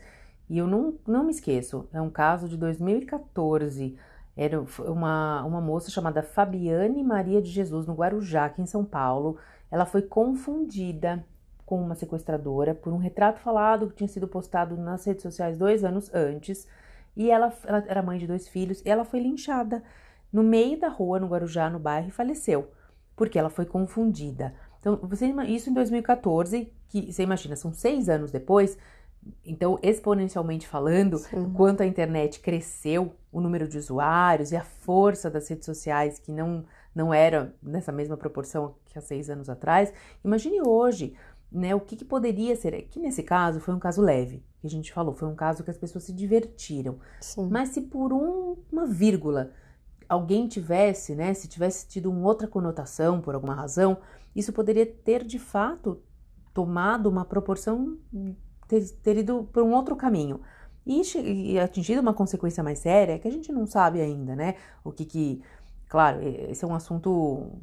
e 0.49 0.59
eu 0.59 0.67
não, 0.67 0.95
não 1.07 1.25
me 1.25 1.31
esqueço. 1.31 1.89
É 1.93 2.01
um 2.01 2.11
caso 2.11 2.49
de 2.49 2.57
2014 2.57 3.99
era 4.37 4.63
uma, 4.81 5.43
uma 5.45 5.61
moça 5.63 5.91
chamada 5.91 6.23
Fabiane 6.23 7.03
Maria 7.03 7.41
de 7.41 7.51
Jesus, 7.51 7.87
no 7.87 7.95
Guarujá, 7.95 8.45
aqui 8.45 8.61
em 8.61 8.67
São 8.67 8.85
Paulo. 8.85 9.39
Ela 9.71 9.87
foi 9.87 10.03
confundida 10.03 11.25
com 11.65 11.81
uma 11.81 11.95
sequestradora 11.95 12.75
por 12.75 12.93
um 12.93 12.99
retrato 12.99 13.41
falado 13.41 13.89
que 13.89 13.97
tinha 13.97 14.09
sido 14.09 14.29
postado 14.29 14.77
nas 14.77 15.05
redes 15.07 15.23
sociais 15.23 15.57
dois 15.57 15.83
anos 15.83 16.15
antes. 16.15 16.69
E 17.17 17.31
ela, 17.31 17.51
ela 17.65 17.85
era 17.89 18.03
mãe 18.03 18.19
de 18.19 18.27
dois 18.27 18.47
filhos. 18.47 18.83
E 18.85 18.91
ela 18.91 19.07
foi 19.07 19.21
linchada 19.21 19.83
no 20.33 20.43
meio 20.43 20.79
da 20.79 20.89
rua, 20.89 21.21
no 21.21 21.29
Guarujá, 21.29 21.71
no 21.71 21.79
bairro, 21.79 22.09
e 22.09 22.13
faleceu, 22.13 22.71
porque 23.15 23.39
ela 23.39 23.51
foi 23.51 23.65
confundida. 23.65 24.55
Então, 24.81 24.97
você, 25.03 25.27
isso 25.49 25.71
em 25.71 25.75
2014, 25.75 26.73
que 26.89 27.13
você 27.13 27.23
imagina, 27.23 27.57
são 27.57 27.73
seis 27.73 28.09
anos 28.09 28.31
depois, 28.31 28.79
então, 29.45 29.79
exponencialmente 29.83 30.67
falando, 30.67 31.19
Sim. 31.19 31.53
quanto 31.53 31.83
a 31.83 31.87
internet 31.87 32.41
cresceu, 32.41 33.15
o 33.33 33.41
número 33.41 33.69
de 33.69 33.77
usuários 33.77 34.53
e 34.53 34.57
a 34.57 34.63
força 34.63 35.31
das 35.31 35.49
redes 35.49 35.67
sociais, 35.67 36.19
que 36.19 36.33
não, 36.33 36.65
não 36.95 37.13
era 37.13 37.55
nessa 37.63 37.93
mesma 37.93 38.17
proporção 38.17 38.75
que 38.85 38.99
há 38.99 39.03
seis 39.03 39.29
anos 39.29 39.49
atrás, 39.49 39.93
imagine 40.25 40.61
hoje, 40.63 41.15
né, 41.51 41.75
o 41.75 41.81
que, 41.81 41.97
que 41.97 42.05
poderia 42.05 42.57
ser. 42.57 42.83
Que 42.83 43.01
nesse 43.01 43.23
caso 43.23 43.61
foi 43.61 43.75
um 43.75 43.79
caso 43.79 44.01
leve, 44.01 44.43
que 44.61 44.67
a 44.67 44.71
gente 44.71 44.93
falou, 44.93 45.15
foi 45.15 45.29
um 45.29 45.35
caso 45.35 45.63
que 45.63 45.71
as 45.71 45.79
pessoas 45.79 46.05
se 46.05 46.13
divertiram. 46.13 46.99
Sim. 47.21 47.49
Mas 47.51 47.71
se 47.71 47.83
por 47.83 48.13
um, 48.13 48.57
uma 48.71 48.87
vírgula 48.87 49.53
alguém 50.09 50.47
tivesse, 50.49 51.15
né, 51.15 51.35
se 51.35 51.49
tivesse 51.49 51.89
tido 51.89 52.11
uma 52.11 52.27
outra 52.27 52.47
conotação 52.47 53.21
por 53.21 53.35
alguma 53.35 53.55
razão, 53.55 53.99
isso 54.35 54.53
poderia 54.53 54.87
ter 54.87 55.25
de 55.25 55.39
fato 55.39 56.03
tomado 56.53 57.09
uma 57.09 57.25
proporção 57.25 57.99
ter, 58.69 58.83
ter 59.03 59.19
ido 59.19 59.49
por 59.53 59.63
um 59.63 59.73
outro 59.73 59.97
caminho. 59.97 60.41
E, 60.87 61.03
e 61.53 61.59
atingido 61.59 62.01
uma 62.01 62.15
consequência 62.15 62.63
mais 62.63 62.79
séria 62.79 63.19
que 63.19 63.27
a 63.27 63.31
gente 63.31 63.51
não 63.53 63.67
sabe 63.67 64.01
ainda, 64.01 64.37
né? 64.37 64.55
O 64.85 64.93
que 64.93 65.05
que. 65.05 65.43
Claro, 65.89 66.21
esse 66.23 66.65
é 66.65 66.69
um 66.69 66.75
assunto. 66.75 67.61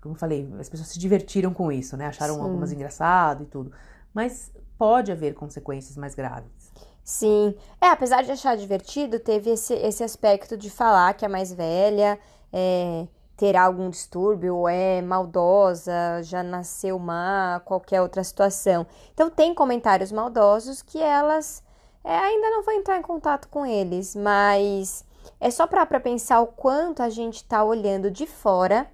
Como 0.00 0.14
eu 0.14 0.18
falei, 0.18 0.50
as 0.58 0.68
pessoas 0.68 0.88
se 0.88 0.98
divertiram 0.98 1.52
com 1.52 1.70
isso, 1.70 1.96
né? 1.96 2.06
Acharam 2.06 2.34
Sim. 2.34 2.40
algumas 2.40 2.72
engraçado 2.72 3.42
e 3.44 3.46
tudo. 3.46 3.72
Mas 4.12 4.50
pode 4.78 5.12
haver 5.12 5.34
consequências 5.34 5.96
mais 5.96 6.14
graves. 6.14 6.61
Sim. 7.04 7.54
É, 7.80 7.88
apesar 7.88 8.22
de 8.22 8.30
achar 8.32 8.56
divertido, 8.56 9.18
teve 9.18 9.50
esse, 9.50 9.74
esse 9.74 10.04
aspecto 10.04 10.56
de 10.56 10.70
falar 10.70 11.14
que 11.14 11.24
é 11.24 11.28
mais 11.28 11.52
velha, 11.52 12.18
é, 12.52 13.06
terá 13.36 13.64
algum 13.64 13.90
distúrbio, 13.90 14.56
ou 14.56 14.68
é 14.68 15.02
maldosa, 15.02 16.22
já 16.22 16.42
nasceu 16.42 16.98
má, 16.98 17.60
qualquer 17.64 18.00
outra 18.00 18.22
situação. 18.22 18.86
Então, 19.12 19.28
tem 19.28 19.54
comentários 19.54 20.12
maldosos 20.12 20.80
que 20.80 21.00
elas 21.00 21.62
é, 22.04 22.16
ainda 22.16 22.50
não 22.50 22.62
vão 22.62 22.74
entrar 22.74 22.98
em 22.98 23.02
contato 23.02 23.48
com 23.48 23.64
eles, 23.66 24.14
mas 24.16 25.04
é 25.40 25.50
só 25.50 25.66
para 25.66 26.00
pensar 26.00 26.40
o 26.40 26.46
quanto 26.46 27.02
a 27.02 27.08
gente 27.08 27.36
está 27.36 27.64
olhando 27.64 28.10
de 28.10 28.26
fora 28.26 28.86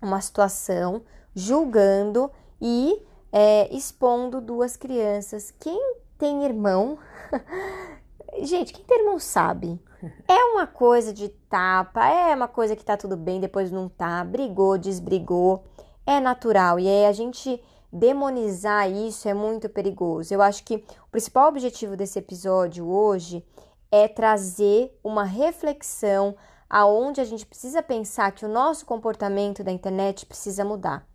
uma 0.00 0.20
situação, 0.20 1.02
julgando 1.34 2.30
e 2.60 3.02
é, 3.32 3.74
expondo 3.74 4.40
duas 4.40 4.76
crianças. 4.76 5.52
Quem 5.58 5.96
tem 6.18 6.44
irmão. 6.44 6.98
gente, 8.42 8.72
quem 8.72 8.84
tem 8.84 8.98
irmão 8.98 9.18
sabe 9.18 9.80
é 10.28 10.44
uma 10.52 10.66
coisa 10.66 11.12
de 11.12 11.28
tapa, 11.28 12.06
é 12.06 12.34
uma 12.34 12.48
coisa 12.48 12.76
que 12.76 12.84
tá 12.84 12.96
tudo 12.96 13.16
bem, 13.16 13.40
depois 13.40 13.70
não 13.70 13.88
tá, 13.88 14.22
brigou, 14.22 14.78
desbrigou, 14.78 15.64
é 16.06 16.20
natural. 16.20 16.78
E 16.78 16.88
aí 16.88 17.06
a 17.06 17.12
gente 17.12 17.62
demonizar 17.92 18.90
isso 18.90 19.28
é 19.28 19.34
muito 19.34 19.68
perigoso. 19.68 20.32
Eu 20.32 20.42
acho 20.42 20.62
que 20.64 20.76
o 20.76 21.10
principal 21.10 21.48
objetivo 21.48 21.96
desse 21.96 22.18
episódio 22.18 22.86
hoje 22.86 23.44
é 23.90 24.06
trazer 24.06 24.96
uma 25.02 25.24
reflexão 25.24 26.36
aonde 26.68 27.20
a 27.20 27.24
gente 27.24 27.46
precisa 27.46 27.82
pensar 27.82 28.30
que 28.32 28.44
o 28.44 28.48
nosso 28.48 28.84
comportamento 28.84 29.64
da 29.64 29.72
internet 29.72 30.26
precisa 30.26 30.64
mudar. 30.64 31.06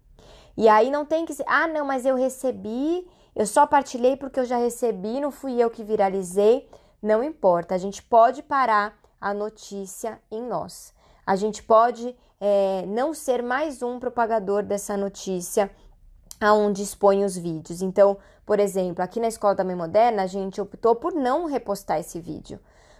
E 0.57 0.67
aí 0.67 0.89
não 0.89 1.05
tem 1.05 1.25
que 1.25 1.33
ser, 1.33 1.45
ah, 1.47 1.67
não, 1.67 1.85
mas 1.85 2.05
eu 2.05 2.15
recebi, 2.15 3.07
eu 3.35 3.45
só 3.45 3.65
partilhei 3.65 4.15
porque 4.15 4.39
eu 4.39 4.45
já 4.45 4.57
recebi, 4.57 5.19
não 5.19 5.31
fui 5.31 5.61
eu 5.61 5.69
que 5.69 5.83
viralizei. 5.83 6.69
Não 7.01 7.23
importa, 7.23 7.75
a 7.75 7.77
gente 7.77 8.01
pode 8.01 8.43
parar 8.43 8.97
a 9.19 9.33
notícia 9.33 10.21
em 10.31 10.41
nós. 10.41 10.93
A 11.25 11.35
gente 11.35 11.63
pode 11.63 12.15
é, 12.39 12.85
não 12.87 13.13
ser 13.13 13.41
mais 13.41 13.81
um 13.81 13.99
propagador 13.99 14.63
dessa 14.63 14.95
notícia 14.95 15.71
aonde 16.39 16.83
expõe 16.83 17.23
os 17.23 17.37
vídeos. 17.37 17.81
Então, 17.81 18.17
por 18.45 18.59
exemplo, 18.59 19.03
aqui 19.03 19.19
na 19.19 19.27
Escola 19.27 19.55
da 19.55 19.63
Mãe 19.63 19.75
Moderna, 19.75 20.23
a 20.23 20.27
gente 20.27 20.59
optou 20.59 20.95
por 20.95 21.13
não 21.13 21.45
repostar 21.45 21.99
esse 21.99 22.19
vídeo, 22.19 22.59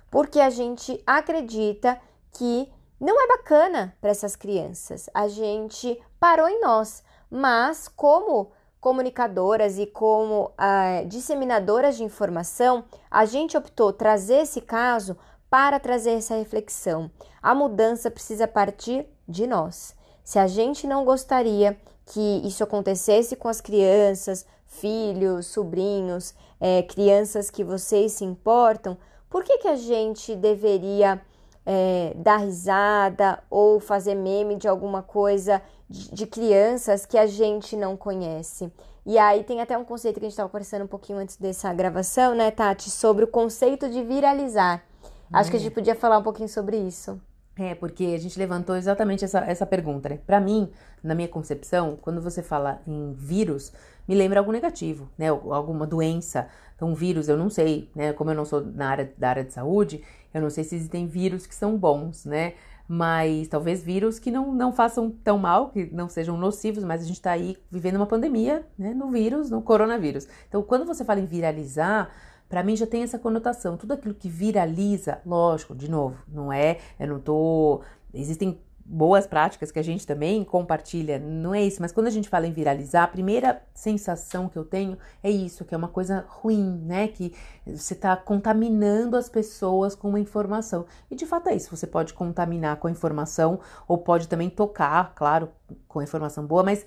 porque 0.09 0.39
a 0.39 0.49
gente 0.49 1.01
acredita 1.05 1.99
que 2.31 2.71
não 2.99 3.21
é 3.21 3.27
bacana 3.27 3.95
para 3.99 4.09
essas 4.09 4.35
crianças. 4.35 5.09
A 5.13 5.27
gente 5.27 6.01
parou 6.19 6.47
em 6.47 6.61
nós, 6.61 7.03
mas 7.29 7.89
como 7.89 8.51
comunicadoras 8.83 9.79
e 9.79 9.85
como 9.85 10.51
ah, 10.57 11.03
disseminadoras 11.07 11.95
de 11.95 12.03
informação, 12.03 12.83
a 13.09 13.23
gente 13.23 13.55
optou 13.55 13.93
trazer 13.93 14.39
esse 14.41 14.59
caso 14.59 15.15
para 15.49 15.79
trazer 15.79 16.11
essa 16.11 16.35
reflexão. 16.35 17.09
A 17.41 17.55
mudança 17.55 18.11
precisa 18.11 18.45
partir 18.45 19.05
de 19.25 19.47
nós. 19.47 19.95
Se 20.21 20.37
a 20.37 20.47
gente 20.47 20.85
não 20.85 21.05
gostaria 21.05 21.77
que 22.05 22.41
isso 22.43 22.61
acontecesse 22.61 23.37
com 23.37 23.47
as 23.47 23.61
crianças, 23.61 24.45
filhos, 24.65 25.47
sobrinhos, 25.47 26.35
é, 26.59 26.83
crianças 26.83 27.49
que 27.49 27.63
vocês 27.63 28.11
se 28.11 28.25
importam, 28.25 28.97
por 29.29 29.45
que, 29.45 29.59
que 29.59 29.67
a 29.69 29.77
gente 29.77 30.35
deveria 30.35 31.21
é, 31.65 32.11
dar 32.17 32.37
risada 32.37 33.41
ou 33.49 33.79
fazer 33.79 34.15
meme 34.15 34.57
de 34.57 34.67
alguma 34.67 35.01
coisa 35.01 35.61
de, 35.93 36.25
crianças 36.25 37.05
que 37.05 37.17
a 37.17 37.27
gente 37.27 37.75
não 37.75 37.95
conhece. 37.95 38.71
E 39.05 39.17
aí 39.17 39.43
tem 39.43 39.61
até 39.61 39.77
um 39.77 39.83
conceito 39.83 40.15
que 40.15 40.25
a 40.25 40.29
gente 40.29 40.33
estava 40.33 40.49
conversando 40.49 40.85
um 40.85 40.87
pouquinho 40.87 41.19
antes 41.19 41.35
dessa 41.37 41.71
gravação, 41.73 42.33
né, 42.33 42.49
Tati, 42.49 42.89
sobre 42.89 43.25
o 43.25 43.27
conceito 43.27 43.89
de 43.89 44.01
viralizar. 44.03 44.83
Acho 45.31 45.49
que 45.49 45.57
a 45.57 45.59
gente 45.59 45.73
podia 45.73 45.95
falar 45.95 46.17
um 46.19 46.23
pouquinho 46.23 46.49
sobre 46.49 46.77
isso. 46.77 47.19
É, 47.57 47.75
porque 47.75 48.05
a 48.05 48.19
gente 48.19 48.37
levantou 48.37 48.75
exatamente 48.75 49.23
essa, 49.23 49.39
essa 49.39 49.65
pergunta, 49.65 50.09
né? 50.09 50.19
Para 50.25 50.39
mim, 50.39 50.71
na 51.03 51.13
minha 51.13 51.27
concepção, 51.27 51.97
quando 52.01 52.19
você 52.19 52.41
fala 52.41 52.81
em 52.87 53.13
vírus, 53.13 53.71
me 54.07 54.15
lembra 54.15 54.39
algo 54.39 54.51
negativo, 54.51 55.09
né? 55.17 55.27
Alguma 55.27 55.85
doença. 55.85 56.47
Então, 56.75 56.89
um 56.89 56.95
vírus, 56.95 57.29
eu 57.29 57.37
não 57.37 57.49
sei, 57.49 57.89
né? 57.95 58.11
Como 58.13 58.31
eu 58.31 58.35
não 58.35 58.45
sou 58.45 58.61
na 58.61 58.89
área, 58.89 59.13
da 59.17 59.29
área 59.29 59.43
de 59.43 59.53
saúde, 59.53 60.03
eu 60.33 60.41
não 60.41 60.49
sei 60.49 60.63
se 60.63 60.75
existem 60.75 61.07
vírus 61.07 61.45
que 61.45 61.53
são 61.53 61.77
bons, 61.77 62.25
né? 62.25 62.53
Mas 62.87 63.47
talvez 63.47 63.81
vírus 63.83 64.19
que 64.19 64.29
não, 64.29 64.53
não 64.53 64.73
façam 64.73 65.09
tão 65.09 65.37
mal, 65.37 65.69
que 65.69 65.89
não 65.93 66.09
sejam 66.09 66.37
nocivos, 66.37 66.83
mas 66.83 67.01
a 67.01 67.05
gente 67.05 67.15
está 67.15 67.31
aí 67.31 67.57
vivendo 67.71 67.95
uma 67.95 68.05
pandemia, 68.05 68.65
né? 68.77 68.93
No 68.93 69.09
vírus, 69.09 69.49
no 69.49 69.61
coronavírus. 69.61 70.27
Então, 70.47 70.61
quando 70.61 70.85
você 70.85 71.05
fala 71.05 71.19
em 71.19 71.25
viralizar, 71.25 72.11
para 72.49 72.61
mim 72.61 72.75
já 72.75 72.85
tem 72.85 73.03
essa 73.03 73.17
conotação. 73.17 73.77
Tudo 73.77 73.93
aquilo 73.93 74.13
que 74.13 74.29
viraliza, 74.29 75.19
lógico, 75.25 75.73
de 75.73 75.89
novo, 75.89 76.17
não 76.27 76.51
é, 76.51 76.77
eu 76.99 77.07
não 77.07 77.19
tô. 77.19 77.81
Existem 78.13 78.59
boas 78.85 79.25
práticas 79.25 79.71
que 79.71 79.79
a 79.79 79.83
gente 79.83 80.05
também 80.05 80.43
compartilha, 80.43 81.17
não 81.17 81.55
é 81.55 81.61
isso, 81.63 81.81
mas 81.81 81.91
quando 81.91 82.07
a 82.07 82.09
gente 82.09 82.27
fala 82.27 82.45
em 82.45 82.51
viralizar, 82.51 83.03
a 83.03 83.07
primeira 83.07 83.61
sensação 83.73 84.49
que 84.49 84.57
eu 84.57 84.65
tenho 84.65 84.97
é 85.23 85.29
isso, 85.31 85.63
que 85.63 85.73
é 85.73 85.77
uma 85.77 85.87
coisa 85.87 86.25
ruim, 86.27 86.81
né? 86.85 87.07
Que 87.07 87.33
você 87.65 87.93
está 87.93 88.15
contaminando 88.15 89.15
as 89.15 89.29
pessoas 89.29 89.95
com 89.95 90.09
uma 90.09 90.19
informação. 90.19 90.85
E 91.09 91.15
de 91.15 91.25
fato 91.25 91.47
é 91.47 91.55
isso, 91.55 91.75
você 91.75 91.87
pode 91.87 92.13
contaminar 92.13 92.77
com 92.77 92.87
a 92.87 92.91
informação 92.91 93.59
ou 93.87 93.97
pode 93.97 94.27
também 94.27 94.49
tocar, 94.49 95.13
claro, 95.15 95.49
com 95.87 95.99
a 95.99 96.03
informação 96.03 96.45
boa, 96.45 96.63
mas 96.63 96.85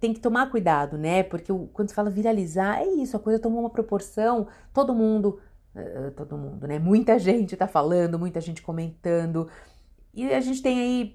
tem 0.00 0.14
que 0.14 0.20
tomar 0.20 0.50
cuidado, 0.50 0.96
né? 0.96 1.22
Porque 1.22 1.52
quando 1.72 1.88
se 1.88 1.94
fala 1.94 2.10
viralizar, 2.10 2.80
é 2.80 2.86
isso, 2.86 3.16
a 3.16 3.20
coisa 3.20 3.38
tomou 3.38 3.60
uma 3.60 3.70
proporção, 3.70 4.46
todo 4.72 4.94
mundo, 4.94 5.38
uh, 5.74 6.10
todo 6.12 6.36
mundo, 6.36 6.66
né? 6.66 6.78
Muita 6.78 7.18
gente 7.18 7.56
tá 7.56 7.66
falando, 7.66 8.18
muita 8.18 8.40
gente 8.40 8.62
comentando. 8.62 9.48
E 10.14 10.32
a 10.32 10.40
gente 10.40 10.62
tem 10.62 10.80
aí, 10.80 11.14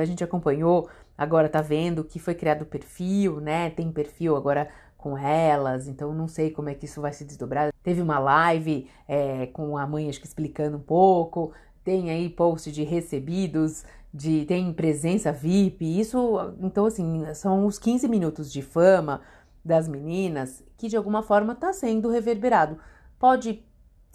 a 0.00 0.04
gente 0.04 0.24
acompanhou, 0.24 0.88
agora 1.16 1.48
tá 1.48 1.60
vendo 1.60 2.02
que 2.02 2.18
foi 2.18 2.34
criado 2.34 2.64
perfil, 2.64 3.40
né? 3.40 3.70
Tem 3.70 3.90
perfil 3.92 4.36
agora 4.36 4.68
com 4.96 5.16
elas, 5.16 5.86
então 5.86 6.12
não 6.14 6.26
sei 6.26 6.50
como 6.50 6.68
é 6.68 6.74
que 6.74 6.86
isso 6.86 7.00
vai 7.00 7.12
se 7.12 7.24
desdobrar. 7.24 7.72
Teve 7.82 8.00
uma 8.00 8.18
live 8.18 8.88
é, 9.06 9.46
com 9.46 9.76
a 9.76 9.86
mãe, 9.86 10.08
acho 10.08 10.20
que 10.20 10.26
explicando 10.26 10.78
um 10.78 10.80
pouco, 10.80 11.52
tem 11.84 12.10
aí 12.10 12.28
post 12.28 12.72
de 12.72 12.82
recebidos, 12.82 13.84
de 14.12 14.44
tem 14.46 14.72
presença 14.72 15.30
VIP, 15.30 16.00
isso, 16.00 16.36
então 16.60 16.86
assim, 16.86 17.22
são 17.34 17.66
os 17.66 17.78
15 17.78 18.08
minutos 18.08 18.50
de 18.50 18.62
fama 18.62 19.20
das 19.64 19.86
meninas 19.86 20.64
que 20.76 20.88
de 20.88 20.96
alguma 20.96 21.22
forma 21.22 21.52
está 21.52 21.72
sendo 21.72 22.08
reverberado. 22.08 22.78
Pode 23.18 23.64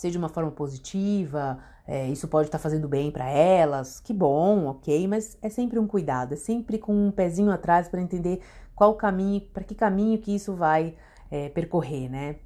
ser 0.01 0.10
de 0.10 0.17
uma 0.17 0.29
forma 0.29 0.50
positiva, 0.50 1.60
é, 1.88 2.08
isso 2.08 2.27
pode 2.27 2.48
estar 2.48 2.58
tá 2.58 2.62
fazendo 2.62 2.88
bem 2.88 3.12
para 3.12 3.29
elas, 3.29 4.00
que 4.00 4.12
bom, 4.12 4.65
ok, 4.65 5.08
mas 5.08 5.38
é 5.41 5.50
sempre 5.50 5.77
um 5.77 5.86
cuidado, 5.86 6.34
é 6.34 6.38
sempre 6.38 6.79
com 6.79 6.91
um 6.91 7.12
pezinho 7.12 7.51
atrás 7.51 7.88
para 7.88 8.01
entender 8.01 8.41
qual 8.74 8.96
caminho, 8.96 9.41
para 9.53 9.63
que 9.63 9.75
caminho 9.75 10.17
que 10.17 10.34
isso 10.34 10.55
vai 10.55 10.96
é, 11.29 11.50
percorrer, 11.50 12.10
né? 12.10 12.38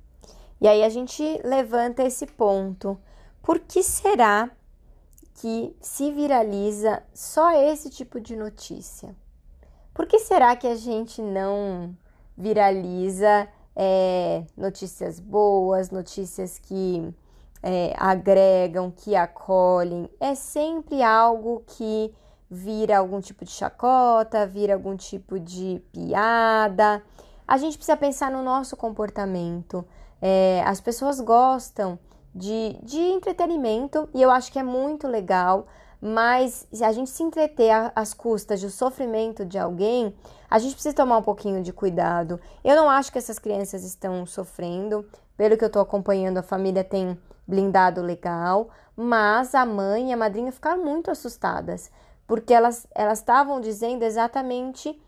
E 0.60 0.68
aí 0.68 0.84
a 0.84 0.90
gente 0.90 1.24
levanta 1.46 2.04
esse 2.04 2.26
ponto. 2.26 2.98
Por 3.42 3.60
que 3.60 3.82
será 3.84 4.50
que 5.36 5.74
se 5.80 6.12
viraliza 6.12 7.04
só 7.14 7.52
esse 7.52 7.90
tipo 7.90 8.20
de 8.20 8.36
notícia? 8.36 9.16
Por 9.94 10.06
que 10.08 10.20
será 10.20 10.58
que 10.58 10.68
a 10.68 10.76
gente 10.76 11.22
não 11.22 11.96
viraliza 12.38 13.48
é, 13.74 14.44
notícias 14.58 15.20
boas, 15.22 15.90
notícias 15.90 16.60
que 16.60 17.14
é, 17.68 17.96
agregam, 17.98 18.92
que 18.92 19.16
acolhem? 19.16 20.08
É 20.20 20.36
sempre 20.36 21.02
algo 21.02 21.64
que 21.66 22.14
vira 22.48 23.00
algum 23.00 23.20
tipo 23.20 23.44
de 23.44 23.50
chacota, 23.50 24.46
vira 24.46 24.76
algum 24.76 24.96
tipo 24.96 25.40
de 25.40 25.82
piada. 25.92 27.02
A 27.48 27.58
gente 27.58 27.76
precisa 27.76 27.98
pensar 27.98 28.30
no 28.30 28.44
nosso 28.44 28.78
comportamento. 28.78 29.84
É, 30.22 30.62
as 30.64 30.80
pessoas 30.80 31.20
gostam 31.20 31.98
de, 32.36 32.78
de 32.84 33.00
entretenimento 33.00 34.08
e 34.14 34.22
eu 34.22 34.30
acho 34.30 34.52
que 34.52 34.60
é 34.60 34.64
muito 34.64 35.08
legal, 35.08 35.66
mas 36.00 36.68
se 36.72 36.84
a 36.84 36.92
gente 36.92 37.10
se 37.10 37.24
entreter 37.24 37.72
às 37.96 38.14
custas 38.14 38.62
do 38.62 38.70
sofrimento 38.70 39.44
de 39.44 39.58
alguém, 39.58 40.14
a 40.48 40.60
gente 40.60 40.74
precisa 40.74 40.94
tomar 40.94 41.18
um 41.18 41.24
pouquinho 41.24 41.64
de 41.64 41.74
cuidado. 41.74 42.40
Eu 42.64 42.76
não 42.76 42.88
acho 42.92 43.12
que 43.12 43.18
essas 43.18 43.40
crianças 43.40 43.84
estão 43.84 44.24
sofrendo, 44.24 45.04
pelo 45.36 45.58
que 45.58 45.64
eu 45.64 45.68
estou 45.68 45.82
acompanhando, 45.82 46.38
a 46.38 46.44
família 46.44 46.84
tem 46.84 47.18
blindado 47.48 48.02
legal, 48.02 48.70
mas 48.96 49.54
a 49.54 49.66
mãe 49.66 50.10
e 50.10 50.14
a 50.14 50.18
madrinha 50.18 50.52
ficaram 50.52 50.84
muito 50.84 51.12
assustadas, 51.12 51.92
porque 52.26 52.54
elas 52.54 52.88
elas 52.94 53.20
estavam 53.20 53.60
dizendo 53.62 54.04
exatamente 54.04 55.00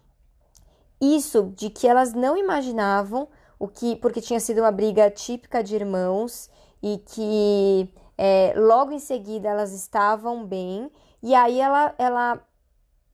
isso 0.99 1.51
de 1.55 1.69
que 1.69 1.87
elas 1.87 2.13
não 2.13 2.37
imaginavam 2.37 3.27
o 3.59 3.67
que 3.67 3.95
porque 3.95 4.21
tinha 4.21 4.39
sido 4.39 4.59
uma 4.61 4.71
briga 4.71 5.09
típica 5.09 5.63
de 5.63 5.75
irmãos 5.75 6.49
e 6.81 6.97
que 6.99 7.93
é, 8.17 8.53
logo 8.55 8.91
em 8.91 8.99
seguida 8.99 9.49
elas 9.49 9.73
estavam 9.73 10.45
bem. 10.45 10.91
E 11.21 11.35
aí 11.35 11.59
ela, 11.59 11.93
ela 11.97 12.41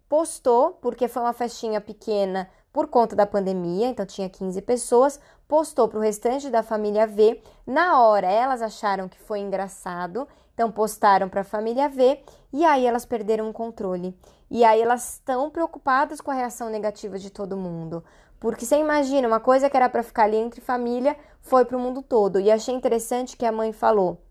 postou, 0.08 0.72
porque 0.82 1.08
foi 1.08 1.22
uma 1.22 1.34
festinha 1.34 1.82
pequena 1.82 2.50
por 2.72 2.88
conta 2.88 3.16
da 3.16 3.26
pandemia, 3.26 3.88
então 3.88 4.06
tinha 4.06 4.30
15 4.30 4.62
pessoas, 4.64 5.20
postou 5.54 5.88
para 5.88 6.00
o 6.00 6.02
restante 6.02 6.50
da 6.50 6.64
família 6.64 7.06
ver. 7.06 7.44
Na 7.64 8.02
hora 8.02 8.26
elas 8.26 8.60
acharam 8.60 9.08
que 9.08 9.20
foi 9.20 9.38
engraçado, 9.38 10.28
então 10.52 10.72
postaram 10.72 11.30
para 11.30 11.42
a 11.42 11.44
família 11.44 11.88
ver 11.88 12.24
e 12.52 12.66
aí 12.66 12.88
elas 12.88 13.06
perderam 13.06 13.48
o 13.48 13.54
controle. 13.54 14.18
E 14.50 14.66
aí 14.66 14.82
elas 14.82 15.14
estão 15.14 15.52
preocupadas 15.52 16.20
com 16.20 16.32
a 16.32 16.34
reação 16.34 16.72
negativa 16.72 17.20
de 17.20 17.30
todo 17.30 17.56
mundo. 17.56 18.04
Porque 18.40 18.66
você 18.66 18.80
imagina, 18.80 19.28
uma 19.28 19.40
coisa 19.40 19.70
que 19.70 19.78
era 19.78 19.88
para 19.88 20.02
ficar 20.02 20.24
ali 20.24 20.38
entre 20.38 20.60
família 20.60 21.16
foi 21.40 21.64
para 21.66 21.78
o 21.78 21.80
mundo 21.80 22.02
todo. 22.02 22.40
E 22.40 22.50
achei 22.50 22.74
interessante 22.74 23.38
que 23.38 23.46
a 23.46 23.52
mãe 23.52 23.72
falou: 23.72 24.24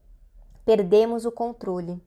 perdemos 0.65 1.25
o 1.25 1.31
controle. 1.31 2.03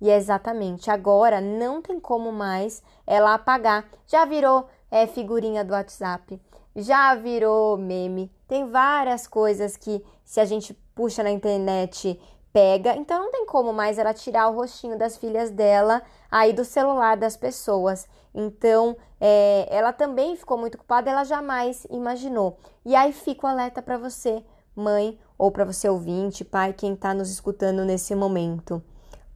E 0.00 0.08
é 0.08 0.16
exatamente, 0.16 0.92
agora 0.92 1.40
não 1.40 1.82
tem 1.82 1.98
como 1.98 2.30
mais 2.30 2.84
ela 3.04 3.34
apagar. 3.34 3.88
Já 4.06 4.24
virou 4.24 4.68
é, 4.92 5.08
figurinha 5.08 5.64
do 5.64 5.72
WhatsApp, 5.72 6.40
já 6.74 7.14
virou 7.14 7.76
meme. 7.76 8.30
Tem 8.46 8.68
várias 8.68 9.26
coisas 9.26 9.76
que, 9.76 10.04
se 10.24 10.40
a 10.40 10.44
gente 10.44 10.74
puxa 10.94 11.22
na 11.22 11.30
internet, 11.30 12.20
pega. 12.52 12.96
Então 12.96 13.18
não 13.18 13.30
tem 13.30 13.46
como 13.46 13.72
mais 13.72 13.98
ela 13.98 14.14
tirar 14.14 14.48
o 14.48 14.54
rostinho 14.54 14.98
das 14.98 15.16
filhas 15.16 15.50
dela 15.50 16.02
aí 16.30 16.52
do 16.52 16.64
celular 16.64 17.16
das 17.16 17.36
pessoas. 17.36 18.08
Então 18.34 18.96
é, 19.20 19.66
ela 19.70 19.92
também 19.92 20.36
ficou 20.36 20.58
muito 20.58 20.78
culpada, 20.78 21.10
ela 21.10 21.24
jamais 21.24 21.86
imaginou. 21.90 22.58
E 22.84 22.94
aí 22.94 23.12
fica 23.12 23.46
o 23.46 23.50
alerta 23.50 23.82
para 23.82 23.98
você, 23.98 24.44
mãe, 24.74 25.18
ou 25.36 25.50
para 25.50 25.64
você 25.64 25.88
ouvinte, 25.88 26.44
pai, 26.44 26.72
quem 26.72 26.94
está 26.94 27.14
nos 27.14 27.30
escutando 27.30 27.84
nesse 27.84 28.14
momento. 28.14 28.82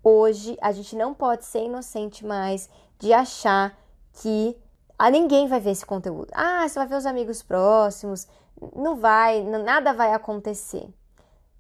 Hoje 0.03 0.57
a 0.61 0.71
gente 0.71 0.95
não 0.97 1.15
pode 1.15 1.45
ser 1.45 1.65
inocente 1.65 2.27
mais 2.27 2.69
de 2.99 3.13
achar 3.13 3.79
que 4.13 4.57
a 4.99 5.11
ninguém 5.11 5.47
vai 5.49 5.61
ver 5.61 5.71
esse 5.71 5.85
conteúdo. 5.87 6.29
Ah, 6.33 6.67
você 6.69 6.79
vai 6.79 6.89
ver 6.89 6.97
os 6.97 7.07
amigos 7.07 7.43
próximos. 7.43 8.27
Não 8.75 8.97
vai, 8.97 9.43
nada 9.43 9.93
vai 9.93 10.13
acontecer 10.13 10.89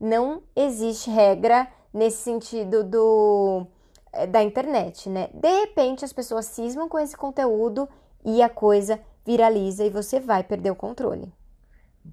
não 0.01 0.43
existe 0.55 1.11
regra 1.11 1.67
nesse 1.93 2.19
sentido 2.19 2.85
do 2.85 3.67
é, 4.13 4.27
da 4.27 4.43
internet, 4.43 5.09
né? 5.09 5.31
De 5.33 5.49
repente 5.61 6.05
as 6.05 6.13
pessoas 6.13 6.47
cismam 6.47 6.89
com 6.89 6.99
esse 6.99 7.17
conteúdo 7.17 7.89
e 8.25 8.43
a 8.43 8.49
coisa 8.49 9.01
viraliza 9.25 9.85
e 9.85 9.91
você 9.91 10.21
vai 10.21 10.43
perder 10.45 10.71
o 10.71 10.77
controle. 10.77 11.33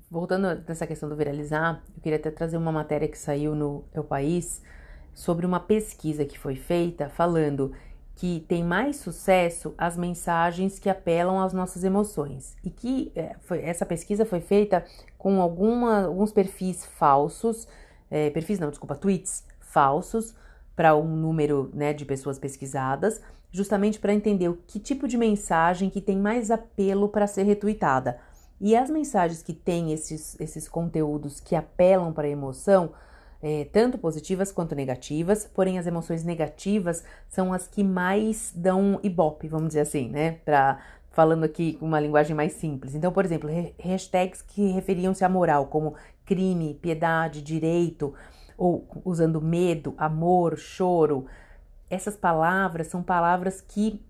Voltando 0.10 0.64
nessa 0.66 0.88
questão 0.88 1.10
do 1.10 1.18
viralizar, 1.18 1.84
eu 1.96 2.02
queria 2.02 2.18
até 2.18 2.32
trazer 2.32 2.56
uma 2.56 2.72
matéria 2.72 3.08
que 3.10 3.18
saiu 3.18 3.54
no 3.54 3.84
El 3.94 4.06
País 4.06 4.62
sobre 5.14 5.46
uma 5.46 5.60
pesquisa 5.60 6.24
que 6.24 6.40
foi 6.40 6.56
feita 6.56 7.10
falando 7.10 7.74
que 8.16 8.46
tem 8.48 8.64
mais 8.64 8.98
sucesso 8.98 9.74
as 9.78 9.98
mensagens 9.98 10.78
que 10.78 10.90
apelam 10.90 11.40
às 11.40 11.54
nossas 11.54 11.84
emoções 11.84 12.56
e 12.64 12.70
que 12.70 13.12
é, 13.16 13.36
foi, 13.40 13.64
essa 13.64 13.86
pesquisa 13.86 14.26
foi 14.26 14.40
feita 14.40 14.86
com 15.18 15.42
alguma, 15.42 16.06
alguns 16.06 16.32
perfis 16.32 16.86
falsos, 16.86 17.68
é, 18.10 18.30
perfis 18.30 18.60
não, 18.60 18.70
desculpa, 18.70 18.96
tweets 18.96 19.44
falsos 19.60 20.36
para 20.76 20.96
um 20.96 21.16
número 21.16 21.70
né, 21.74 21.94
de 21.94 22.06
pessoas 22.06 22.38
pesquisadas, 22.38 23.22
justamente 23.52 24.00
para 24.00 24.14
entender 24.14 24.50
o 24.50 24.58
que 24.68 24.80
tipo 24.80 25.08
de 25.08 25.18
mensagem 25.18 25.90
que 25.90 26.02
tem 26.02 26.18
mais 26.18 26.52
apelo 26.52 27.10
para 27.10 27.28
ser 27.28 27.44
retweetada. 27.44 28.20
E 28.60 28.76
as 28.76 28.90
mensagens 28.90 29.42
que 29.42 29.54
têm 29.54 29.92
esses, 29.92 30.40
esses 30.40 30.68
conteúdos 30.68 31.40
que 31.40 31.56
apelam 31.56 32.14
para 32.14 32.28
a 32.28 32.32
emoção 32.32 32.92
é, 33.42 33.66
tanto 33.66 33.98
positivas 33.98 34.52
quanto 34.52 34.76
negativas, 34.76 35.50
porém 35.54 35.80
as 35.80 35.88
emoções 35.88 36.24
negativas 36.24 37.04
são 37.28 37.52
as 37.54 37.68
que 37.68 37.84
mais 37.84 38.54
dão 38.56 39.00
ibope, 39.02 39.48
vamos 39.48 39.70
dizer 39.70 39.82
assim, 39.82 40.10
né? 40.10 40.34
Pra, 40.46 40.80
falando 41.12 41.44
aqui 41.44 41.74
com 41.74 41.86
uma 41.86 42.00
linguagem 42.00 42.36
mais 42.36 42.54
simples. 42.54 42.96
Então, 42.96 43.12
por 43.12 43.26
exemplo, 43.26 43.50
hashtags 43.80 44.42
que 44.42 44.72
referiam-se 44.72 45.26
à 45.26 45.30
moral, 45.30 45.68
como 45.68 45.96
crime, 46.26 46.76
piedade, 46.76 47.42
direito, 47.42 48.14
ou 48.58 48.88
usando 49.04 49.42
medo, 49.42 49.94
amor, 49.98 50.58
choro. 50.58 51.26
Essas 51.90 52.16
palavras 52.16 52.88
são 52.88 53.02
palavras 53.04 53.60
que 53.60 54.02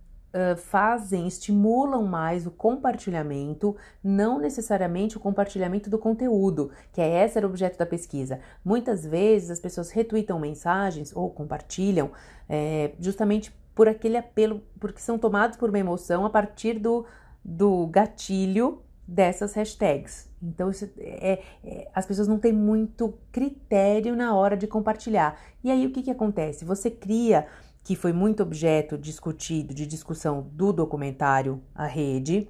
fazem, 0.57 1.27
estimulam 1.27 2.03
mais 2.05 2.45
o 2.47 2.51
compartilhamento, 2.51 3.75
não 4.03 4.39
necessariamente 4.39 5.17
o 5.17 5.19
compartilhamento 5.19 5.89
do 5.89 5.97
conteúdo, 5.97 6.71
que 6.93 7.01
é 7.01 7.25
esse 7.25 7.37
era 7.37 7.45
o 7.45 7.49
objeto 7.49 7.77
da 7.77 7.85
pesquisa. 7.85 8.39
Muitas 8.63 9.05
vezes 9.05 9.51
as 9.51 9.59
pessoas 9.59 9.91
retweetam 9.91 10.39
mensagens 10.39 11.15
ou 11.15 11.29
compartilham 11.29 12.11
é, 12.47 12.93
justamente 12.99 13.53
por 13.75 13.87
aquele 13.87 14.17
apelo, 14.17 14.61
porque 14.79 14.99
são 14.99 15.17
tomados 15.17 15.57
por 15.57 15.69
uma 15.69 15.79
emoção 15.79 16.25
a 16.25 16.29
partir 16.29 16.79
do, 16.79 17.05
do 17.43 17.87
gatilho 17.87 18.81
dessas 19.07 19.53
hashtags. 19.53 20.29
Então, 20.41 20.71
é, 20.97 21.41
é, 21.63 21.87
as 21.93 22.05
pessoas 22.05 22.27
não 22.27 22.39
têm 22.39 22.53
muito 22.53 23.13
critério 23.31 24.15
na 24.15 24.35
hora 24.35 24.55
de 24.55 24.67
compartilhar. 24.67 25.39
E 25.63 25.69
aí, 25.69 25.85
o 25.85 25.91
que, 25.91 26.01
que 26.01 26.11
acontece? 26.11 26.65
Você 26.65 26.89
cria 26.89 27.47
que 27.83 27.95
foi 27.95 28.13
muito 28.13 28.43
objeto 28.43 28.97
discutido, 28.97 29.73
de 29.73 29.85
discussão 29.85 30.47
do 30.53 30.71
documentário 30.71 31.61
A 31.73 31.85
Rede, 31.85 32.47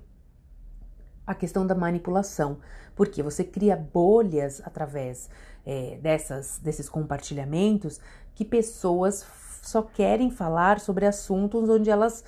a 1.26 1.34
questão 1.34 1.65
da 1.65 1.74
manipulação, 1.76 2.58
porque 2.96 3.24
você 3.24 3.44
cria 3.44 3.76
bolhas 3.76 4.62
através 4.65 5.30
é, 5.65 5.98
dessas, 6.02 6.60
desses 6.60 6.89
compartilhamentos 6.89 8.00
que 8.36 8.44
pessoas 8.44 9.26
só 9.62 9.82
querem 9.82 10.30
falar 10.32 10.80
sobre 10.80 11.06
assuntos 11.06 11.70
onde 11.70 11.89
elas 11.89 12.24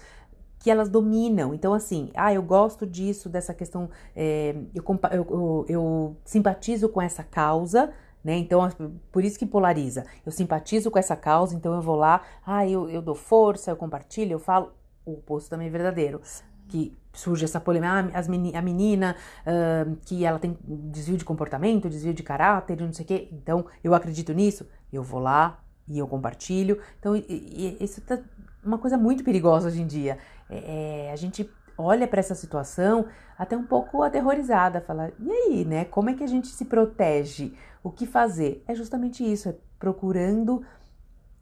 que 0.60 0.72
elas 0.72 0.88
dominam. 0.88 1.54
Então, 1.54 1.74
assim, 1.74 2.10
ah, 2.16 2.34
eu 2.34 2.42
gosto 2.42 2.88
disso, 2.88 3.28
dessa 3.28 3.54
questão, 3.54 3.90
é, 4.16 4.56
eu, 4.74 4.82
eu, 5.12 5.28
eu, 5.30 5.66
eu 5.68 6.18
simpatizo 6.24 6.88
com 6.88 7.02
essa 7.02 7.22
causa, 7.22 7.92
né? 8.24 8.38
Então, 8.38 8.70
por 9.12 9.24
isso 9.24 9.38
que 9.38 9.46
polariza. 9.46 10.06
Eu 10.26 10.32
simpatizo 10.32 10.90
com 10.90 10.98
essa 10.98 11.16
causa, 11.16 11.56
então 11.56 11.74
eu 11.74 11.82
vou 11.82 11.96
lá, 11.96 12.22
ah, 12.46 12.68
eu, 12.68 12.90
eu 12.90 13.02
dou 13.02 13.16
força, 13.16 13.72
eu 13.72 13.76
compartilho, 13.76 14.34
eu 14.34 14.40
falo. 14.40 14.72
O 15.06 15.14
oposto 15.14 15.50
também 15.50 15.68
é 15.68 15.70
verdadeiro. 15.70 16.22
Que 16.70 16.96
surge 17.12 17.44
essa 17.44 17.60
polêmica, 17.60 18.12
ah, 18.14 18.58
a 18.58 18.62
menina 18.62 19.16
uh, 19.46 19.96
que 20.06 20.26
ela 20.26 20.40
tem 20.40 20.58
desvio 20.66 21.18
de 21.18 21.26
comportamento, 21.26 21.90
desvio 21.90 22.14
de 22.14 22.24
caráter, 22.24 22.80
não 22.80 22.94
sei 22.94 23.04
o 23.04 23.08
quê, 23.08 23.30
então 23.32 23.66
eu 23.84 23.94
acredito 23.94 24.34
nisso, 24.34 24.68
eu 24.92 25.04
vou 25.04 25.20
lá 25.20 25.60
e 25.88 26.00
eu 26.00 26.08
compartilho. 26.08 26.80
Então, 27.00 27.16
e, 27.16 27.26
e, 27.30 27.78
isso 27.84 28.02
tá 28.02 28.18
uma 28.64 28.78
coisa 28.78 28.98
muito 28.98 29.24
perigosa 29.24 29.68
hoje 29.68 29.82
em 29.82 29.88
dia. 29.88 30.18
É, 30.50 31.08
é 31.08 31.12
a 31.12 31.16
gente 31.16 31.50
olha 31.78 32.08
para 32.08 32.20
essa 32.20 32.36
situação 32.36 33.06
até 33.38 33.58
um 33.58 33.66
pouco 33.66 34.04
aterrorizada, 34.04 34.82
fala, 34.82 35.12
e 35.20 35.32
aí, 35.32 35.66
né? 35.66 35.86
Como 35.86 36.10
é 36.10 36.14
que 36.14 36.24
a 36.24 36.28
gente 36.28 36.48
se 36.48 36.66
protege? 36.66 37.54
O 37.84 37.90
que 37.90 38.06
fazer? 38.06 38.64
É 38.68 38.76
justamente 38.76 39.24
isso, 39.24 39.50
é 39.50 39.56
procurando 39.80 40.64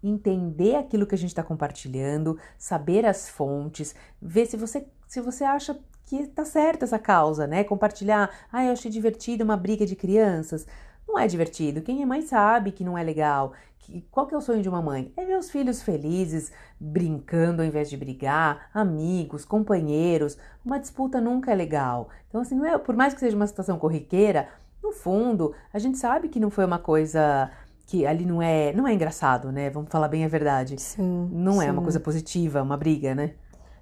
entender 0.04 0.76
aquilo 0.76 1.06
que 1.06 1.14
a 1.14 1.18
gente 1.18 1.30
está 1.30 1.44
compartilhando, 1.44 2.38
saber 2.58 3.06
as 3.06 3.30
fontes, 3.30 3.94
ver 4.22 4.46
se 4.48 4.58
você 4.58 4.88
se 5.08 5.20
você 5.20 5.44
acha 5.44 5.78
que 6.06 6.16
está 6.16 6.46
certa 6.46 6.86
essa 6.86 6.98
causa, 6.98 7.46
né? 7.46 7.64
Compartilhar, 7.66 8.30
ah, 8.52 8.66
eu 8.66 8.72
achei 8.72 8.90
divertido 8.90 9.44
uma 9.44 9.58
briga 9.58 9.86
de 9.86 9.96
crianças. 9.96 10.66
Não 11.12 11.20
é 11.20 11.28
divertido. 11.28 11.82
Quem 11.82 12.02
é 12.02 12.06
mãe 12.06 12.22
sabe 12.22 12.72
que 12.72 12.86
não 12.86 12.98
é 12.98 13.04
legal. 13.04 13.52
Que, 13.80 14.02
qual 14.10 14.26
que 14.26 14.34
é 14.34 14.38
o 14.38 14.42
sonho 14.42 14.62
de 14.62 14.70
uma 14.70 14.82
mãe? 14.82 15.12
É 15.18 15.26
ver 15.26 15.38
os 15.38 15.52
filhos 15.52 15.82
felizes, 15.82 16.54
brincando 16.80 17.62
ao 17.62 17.68
invés 17.68 17.90
de 17.90 17.98
brigar, 17.98 18.70
amigos, 18.74 19.44
companheiros. 19.44 20.38
Uma 20.64 20.80
disputa 20.80 21.20
nunca 21.20 21.52
é 21.52 21.56
legal. 21.56 22.08
Então, 22.30 22.40
assim, 22.40 22.56
não 22.56 22.66
é, 22.66 22.78
por 22.78 22.96
mais 22.96 23.14
que 23.14 23.20
seja 23.20 23.36
uma 23.36 23.46
situação 23.46 23.78
corriqueira, 23.78 24.48
no 24.82 24.94
fundo, 24.94 25.54
a 25.74 25.80
gente 25.80 25.98
sabe 25.98 26.30
que 26.30 26.40
não 26.40 26.50
foi 26.50 26.64
uma 26.64 26.80
coisa 26.80 27.52
que 27.88 28.06
ali 28.06 28.26
não 28.26 28.42
é, 28.42 28.72
não 28.72 28.88
é 28.88 28.94
engraçado, 28.94 29.52
né? 29.52 29.70
Vamos 29.70 29.92
falar 29.92 30.08
bem 30.08 30.24
a 30.24 30.30
verdade. 30.30 30.80
Sim. 30.80 31.30
Não 31.30 31.60
sim. 31.60 31.66
é 31.66 31.72
uma 31.74 31.82
coisa 31.82 32.00
positiva, 32.00 32.62
uma 32.62 32.78
briga, 32.78 33.14
né? 33.14 33.34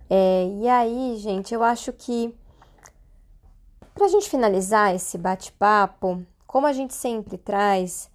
É, 0.10 0.48
e 0.48 0.68
aí, 0.68 1.16
gente, 1.18 1.54
eu 1.54 1.62
acho 1.62 1.94
que 1.94 2.34
para 3.94 4.06
a 4.06 4.10
gente 4.10 4.28
finalizar 4.28 4.96
esse 4.96 5.16
bate-papo, 5.16 6.26
como 6.50 6.66
a 6.66 6.74
gente 6.74 6.96
sempre 6.96 7.38
traz, 7.38 8.10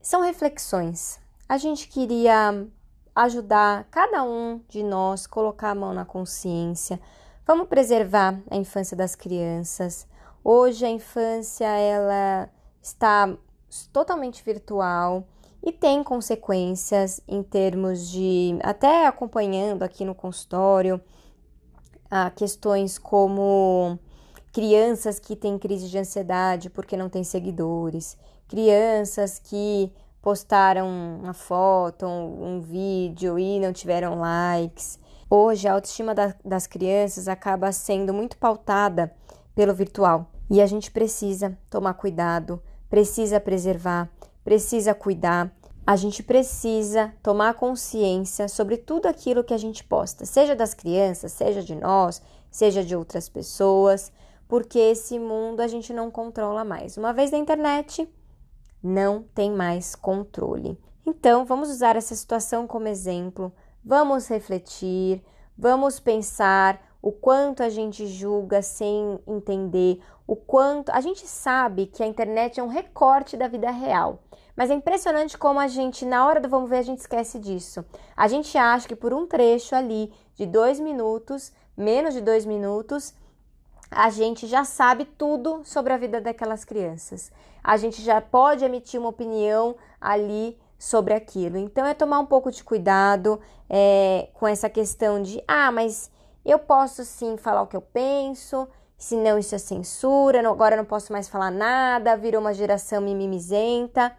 são 0.00 0.22
reflexões. 0.22 1.18
A 1.48 1.58
gente 1.58 1.88
queria 1.88 2.64
ajudar 3.12 3.88
cada 3.90 4.22
um 4.22 4.60
de 4.68 4.84
nós, 4.84 5.26
colocar 5.26 5.70
a 5.70 5.74
mão 5.74 5.92
na 5.92 6.04
consciência. 6.04 7.00
Vamos 7.44 7.66
preservar 7.66 8.40
a 8.48 8.54
infância 8.54 8.96
das 8.96 9.16
crianças. 9.16 10.06
Hoje 10.44 10.86
a 10.86 10.88
infância 10.88 11.66
ela 11.66 12.48
está 12.80 13.36
totalmente 13.92 14.44
virtual 14.44 15.26
e 15.60 15.72
tem 15.72 16.04
consequências 16.04 17.20
em 17.26 17.42
termos 17.42 18.08
de 18.08 18.56
até 18.62 19.08
acompanhando 19.08 19.82
aqui 19.82 20.04
no 20.04 20.14
consultório 20.14 21.00
questões 22.36 22.96
como 22.96 23.98
crianças 24.56 25.18
que 25.18 25.36
têm 25.36 25.58
crise 25.58 25.86
de 25.86 25.98
ansiedade 25.98 26.70
porque 26.70 26.96
não 26.96 27.10
têm 27.10 27.22
seguidores, 27.22 28.16
crianças 28.48 29.38
que 29.38 29.92
postaram 30.22 30.88
uma 31.22 31.34
foto, 31.34 32.06
um, 32.06 32.56
um 32.56 32.60
vídeo 32.62 33.38
e 33.38 33.60
não 33.60 33.70
tiveram 33.70 34.18
likes. 34.18 34.98
Hoje 35.28 35.68
a 35.68 35.74
autoestima 35.74 36.14
da, 36.14 36.34
das 36.42 36.66
crianças 36.66 37.28
acaba 37.28 37.70
sendo 37.70 38.14
muito 38.14 38.38
pautada 38.38 39.12
pelo 39.54 39.74
virtual. 39.74 40.30
E 40.48 40.62
a 40.62 40.66
gente 40.66 40.90
precisa 40.90 41.54
tomar 41.68 41.92
cuidado, 41.92 42.62
precisa 42.88 43.38
preservar, 43.38 44.08
precisa 44.42 44.94
cuidar. 44.94 45.54
A 45.86 45.96
gente 45.96 46.22
precisa 46.22 47.12
tomar 47.22 47.52
consciência 47.52 48.48
sobre 48.48 48.78
tudo 48.78 49.04
aquilo 49.04 49.44
que 49.44 49.52
a 49.52 49.58
gente 49.58 49.84
posta, 49.84 50.24
seja 50.24 50.56
das 50.56 50.72
crianças, 50.72 51.32
seja 51.32 51.62
de 51.62 51.74
nós, 51.74 52.22
seja 52.50 52.82
de 52.82 52.96
outras 52.96 53.28
pessoas, 53.28 54.10
porque 54.48 54.78
esse 54.78 55.18
mundo 55.18 55.60
a 55.60 55.66
gente 55.66 55.92
não 55.92 56.10
controla 56.10 56.64
mais. 56.64 56.96
Uma 56.96 57.12
vez 57.12 57.30
na 57.30 57.38
internet, 57.38 58.08
não 58.82 59.22
tem 59.34 59.50
mais 59.50 59.94
controle. 59.94 60.78
Então, 61.04 61.44
vamos 61.44 61.70
usar 61.70 61.96
essa 61.96 62.14
situação 62.14 62.66
como 62.66 62.88
exemplo, 62.88 63.52
vamos 63.84 64.28
refletir, 64.28 65.22
vamos 65.56 66.00
pensar 66.00 66.80
o 67.00 67.12
quanto 67.12 67.62
a 67.62 67.68
gente 67.68 68.06
julga 68.06 68.60
sem 68.62 69.20
entender, 69.26 70.00
o 70.26 70.34
quanto 70.34 70.90
a 70.90 71.00
gente 71.00 71.26
sabe 71.26 71.86
que 71.86 72.02
a 72.02 72.06
internet 72.06 72.58
é 72.58 72.62
um 72.62 72.68
recorte 72.68 73.36
da 73.36 73.46
vida 73.46 73.70
real. 73.70 74.24
Mas 74.56 74.70
é 74.70 74.74
impressionante 74.74 75.36
como 75.38 75.60
a 75.60 75.68
gente, 75.68 76.04
na 76.04 76.26
hora 76.26 76.40
do 76.40 76.48
vamos 76.48 76.68
ver, 76.68 76.78
a 76.78 76.82
gente 76.82 76.98
esquece 76.98 77.38
disso. 77.38 77.84
A 78.16 78.26
gente 78.26 78.56
acha 78.58 78.88
que 78.88 78.96
por 78.96 79.14
um 79.14 79.26
trecho 79.26 79.76
ali 79.76 80.12
de 80.34 80.46
dois 80.46 80.80
minutos, 80.80 81.52
menos 81.76 82.14
de 82.14 82.20
dois 82.20 82.44
minutos, 82.44 83.14
a 83.90 84.10
gente 84.10 84.46
já 84.46 84.64
sabe 84.64 85.04
tudo 85.04 85.62
sobre 85.64 85.92
a 85.92 85.96
vida 85.96 86.20
daquelas 86.20 86.64
crianças. 86.64 87.30
A 87.62 87.76
gente 87.76 88.02
já 88.02 88.20
pode 88.20 88.64
emitir 88.64 89.00
uma 89.00 89.08
opinião 89.08 89.76
ali 90.00 90.58
sobre 90.78 91.14
aquilo. 91.14 91.56
Então 91.56 91.84
é 91.84 91.94
tomar 91.94 92.18
um 92.20 92.26
pouco 92.26 92.50
de 92.50 92.62
cuidado 92.62 93.40
é, 93.68 94.28
com 94.34 94.46
essa 94.46 94.68
questão 94.68 95.22
de 95.22 95.42
ah, 95.46 95.72
mas 95.72 96.10
eu 96.44 96.58
posso 96.58 97.04
sim 97.04 97.36
falar 97.36 97.62
o 97.62 97.66
que 97.66 97.76
eu 97.76 97.80
penso, 97.80 98.68
senão 98.96 99.38
isso 99.38 99.54
é 99.54 99.58
censura, 99.58 100.48
agora 100.48 100.74
eu 100.74 100.78
não 100.78 100.84
posso 100.84 101.12
mais 101.12 101.28
falar 101.28 101.50
nada, 101.50 102.16
virou 102.16 102.40
uma 102.40 102.54
geração 102.54 103.00
mimimizenta. 103.00 104.16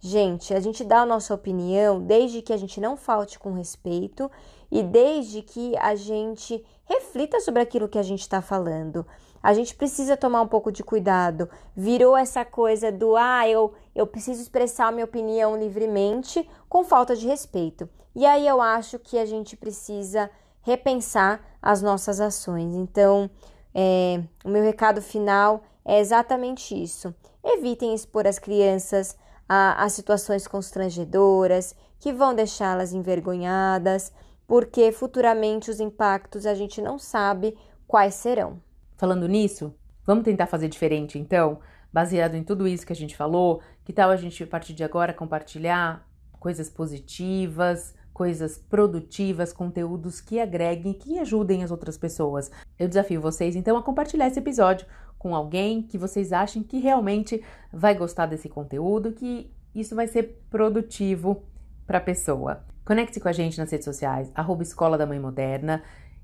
Gente, 0.00 0.52
a 0.52 0.58
gente 0.58 0.82
dá 0.82 1.02
a 1.02 1.06
nossa 1.06 1.32
opinião 1.32 2.00
desde 2.00 2.42
que 2.42 2.52
a 2.52 2.56
gente 2.56 2.80
não 2.80 2.96
falte 2.96 3.38
com 3.38 3.52
respeito 3.52 4.30
e 4.72 4.82
desde 4.82 5.42
que 5.42 5.76
a 5.76 5.94
gente 5.94 6.64
reflita 6.86 7.38
sobre 7.40 7.60
aquilo 7.60 7.90
que 7.90 7.98
a 7.98 8.02
gente 8.02 8.22
está 8.22 8.40
falando. 8.40 9.06
A 9.42 9.52
gente 9.52 9.74
precisa 9.74 10.16
tomar 10.16 10.40
um 10.40 10.48
pouco 10.48 10.72
de 10.72 10.82
cuidado. 10.82 11.46
Virou 11.76 12.16
essa 12.16 12.42
coisa 12.42 12.90
do 12.90 13.14
ah, 13.14 13.46
eu, 13.46 13.74
eu 13.94 14.06
preciso 14.06 14.40
expressar 14.40 14.86
a 14.86 14.92
minha 14.92 15.04
opinião 15.04 15.58
livremente 15.58 16.48
com 16.70 16.84
falta 16.84 17.14
de 17.14 17.26
respeito. 17.26 17.86
E 18.14 18.24
aí 18.24 18.46
eu 18.48 18.62
acho 18.62 18.98
que 18.98 19.18
a 19.18 19.26
gente 19.26 19.58
precisa 19.58 20.30
repensar 20.62 21.44
as 21.60 21.82
nossas 21.82 22.18
ações. 22.18 22.72
Então, 22.74 23.28
é, 23.74 24.22
o 24.42 24.48
meu 24.48 24.62
recado 24.62 25.02
final 25.02 25.64
é 25.84 26.00
exatamente 26.00 26.80
isso. 26.80 27.14
Evitem 27.44 27.92
expor 27.92 28.26
as 28.26 28.38
crianças 28.38 29.18
a, 29.46 29.84
a 29.84 29.88
situações 29.90 30.46
constrangedoras 30.46 31.74
que 32.00 32.10
vão 32.10 32.34
deixá-las 32.34 32.94
envergonhadas, 32.94 34.12
porque 34.52 34.92
futuramente 34.92 35.70
os 35.70 35.80
impactos 35.80 36.44
a 36.44 36.52
gente 36.52 36.82
não 36.82 36.98
sabe 36.98 37.56
quais 37.86 38.16
serão. 38.16 38.60
Falando 38.98 39.26
nisso, 39.26 39.74
vamos 40.04 40.24
tentar 40.24 40.46
fazer 40.46 40.68
diferente 40.68 41.18
então? 41.18 41.58
Baseado 41.90 42.34
em 42.34 42.44
tudo 42.44 42.68
isso 42.68 42.86
que 42.86 42.92
a 42.92 42.96
gente 42.96 43.16
falou, 43.16 43.62
que 43.82 43.94
tal 43.94 44.10
a 44.10 44.16
gente 44.16 44.44
a 44.44 44.46
partir 44.46 44.74
de 44.74 44.84
agora 44.84 45.14
compartilhar 45.14 46.06
coisas 46.38 46.68
positivas, 46.68 47.94
coisas 48.12 48.58
produtivas, 48.58 49.54
conteúdos 49.54 50.20
que 50.20 50.38
agreguem, 50.38 50.92
que 50.92 51.18
ajudem 51.18 51.64
as 51.64 51.70
outras 51.70 51.96
pessoas. 51.96 52.50
Eu 52.78 52.88
desafio 52.88 53.22
vocês 53.22 53.56
então 53.56 53.74
a 53.78 53.82
compartilhar 53.82 54.26
esse 54.26 54.38
episódio 54.38 54.86
com 55.18 55.34
alguém 55.34 55.82
que 55.82 55.96
vocês 55.96 56.30
achem 56.30 56.62
que 56.62 56.78
realmente 56.78 57.42
vai 57.72 57.94
gostar 57.94 58.26
desse 58.26 58.50
conteúdo, 58.50 59.12
que 59.12 59.50
isso 59.74 59.96
vai 59.96 60.06
ser 60.06 60.44
produtivo 60.50 61.42
para 61.86 61.96
a 61.96 62.02
pessoa. 62.02 62.70
Conecte 62.84 63.20
com 63.20 63.28
a 63.28 63.32
gente 63.32 63.58
nas 63.58 63.70
redes 63.70 63.84
sociais, 63.84 64.30
arroba 64.34 64.62
Escola 64.62 64.98
da 64.98 65.06
Mãe 65.06 65.20
Moderna. 65.20 65.82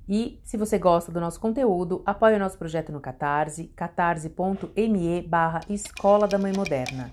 E 0.09 0.41
se 0.43 0.57
você 0.57 0.79
gosta 0.79 1.13
do 1.13 1.21
nosso 1.21 1.39
conteúdo, 1.39 2.03
apoie 2.05 2.35
o 2.35 2.39
nosso 2.39 2.59
projeto 2.59 2.91
no 2.91 3.01
Catarse, 3.01 3.71
catarse.me 3.77 5.23
barra 5.23 5.61
Escola 5.69 6.27
da 6.27 6.39
Mãe 6.39 6.53
Moderna. 6.53 7.13